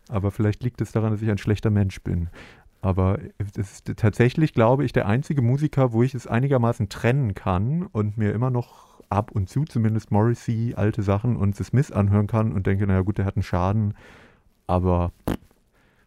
[0.09, 2.29] Aber vielleicht liegt es daran, dass ich ein schlechter Mensch bin.
[2.81, 7.83] Aber es ist tatsächlich, glaube ich, der einzige Musiker, wo ich es einigermaßen trennen kann
[7.85, 12.27] und mir immer noch ab und zu zumindest Morrissey, alte Sachen und The Smith anhören
[12.27, 13.93] kann und denke, naja gut, der hat einen Schaden,
[14.67, 15.11] aber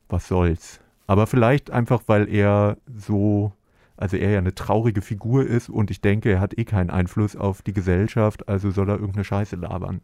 [0.08, 0.80] was soll's.
[1.06, 3.52] Aber vielleicht einfach, weil er so,
[3.97, 7.36] also er ja eine traurige Figur ist und ich denke, er hat eh keinen Einfluss
[7.36, 10.01] auf die Gesellschaft, also soll er irgendeine Scheiße labern.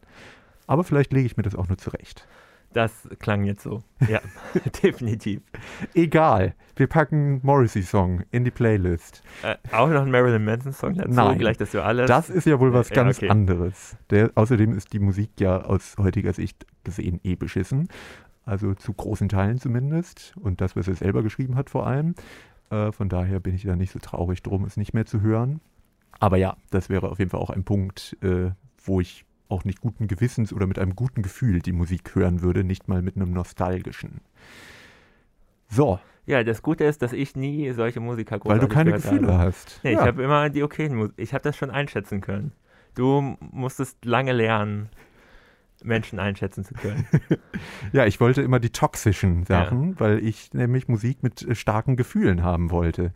[0.67, 2.27] Aber vielleicht lege ich mir das auch nur zurecht.
[2.73, 3.83] Das klang jetzt so.
[4.07, 4.21] Ja,
[4.83, 5.41] definitiv.
[5.93, 9.23] Egal, wir packen Morrissey-Song in die Playlist.
[9.43, 11.37] Äh, auch noch ein Marilyn Manson-Song dazu, Nein.
[11.37, 12.07] gleich, dass du alles.
[12.07, 13.29] Das ist ja wohl was Ja, ganz okay.
[13.29, 13.97] anderes.
[14.09, 17.89] Der, außerdem ist die Musik ja aus heutiger Sicht gesehen eh beschissen.
[18.45, 20.33] Also zu großen Teilen zumindest.
[20.39, 22.15] Und das, was er selber geschrieben hat vor allem.
[22.71, 25.61] Äh, von daher bin ich da nicht so traurig drum, es nicht mehr zu hören.
[26.19, 28.51] Aber ja, das wäre auf jeden Fall auch ein Punkt, äh,
[28.83, 32.63] wo ich auch nicht guten Gewissens oder mit einem guten Gefühl die Musik hören würde,
[32.63, 34.21] nicht mal mit einem nostalgischen.
[35.67, 39.39] So, ja, das Gute ist, dass ich nie solche Musiker weil du keine Gefühle habe.
[39.39, 39.79] hast.
[39.83, 39.99] Nee, ja.
[39.99, 41.13] ich habe immer die okayen Musik.
[41.17, 42.53] Ich habe das schon einschätzen können.
[42.95, 44.89] Du musstest lange lernen,
[45.83, 47.05] Menschen einschätzen zu können.
[47.93, 52.43] Ja, ich wollte immer die toxischen Sachen, weil ich nämlich Musik mit äh, starken Gefühlen
[52.43, 53.11] haben wollte.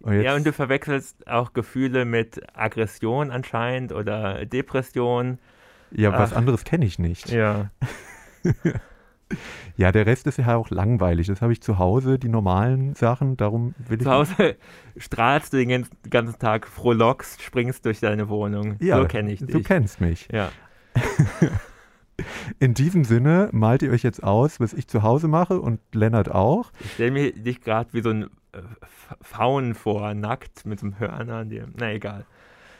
[0.00, 5.38] Und ja, und du verwechselst auch Gefühle mit Aggression anscheinend oder Depression.
[5.90, 6.36] ja was Ach.
[6.36, 7.30] anderes kenne ich nicht.
[7.30, 7.70] Ja.
[9.76, 9.92] Ja.
[9.92, 11.28] der Rest ist ja auch langweilig.
[11.28, 13.36] Das habe ich zu Hause, die normalen Sachen.
[13.36, 14.04] Darum will ich.
[14.04, 14.56] Zu Hause
[14.96, 18.74] strahlst du den ganzen- ganzen Tag, frohlockst, springst durch deine Wohnung.
[18.80, 19.50] ja, so kenne ich dich.
[19.50, 20.28] Du kennst mich.
[20.32, 20.50] ja.
[22.58, 26.30] In diesem Sinne malt ihr euch jetzt aus, was ich zu Hause mache und Lennart
[26.30, 26.72] auch.
[26.80, 28.62] Ich stelle mir dich gerade wie so ein äh,
[29.20, 31.68] Faun vor, nackt mit so einem Hörner an dir.
[31.76, 32.24] Na egal.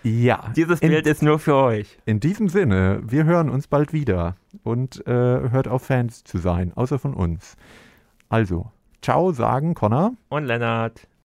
[0.02, 0.50] Ja.
[0.56, 1.98] Dieses in, Bild ist nur für euch.
[2.06, 6.72] in diesem Sinne, wir hören uns bald wieder und äh, hört auf Fans zu sein,
[6.74, 7.56] außer von uns.
[8.28, 8.70] Also,
[9.02, 10.12] ciao sagen, Connor.
[10.28, 11.06] Und Lennart.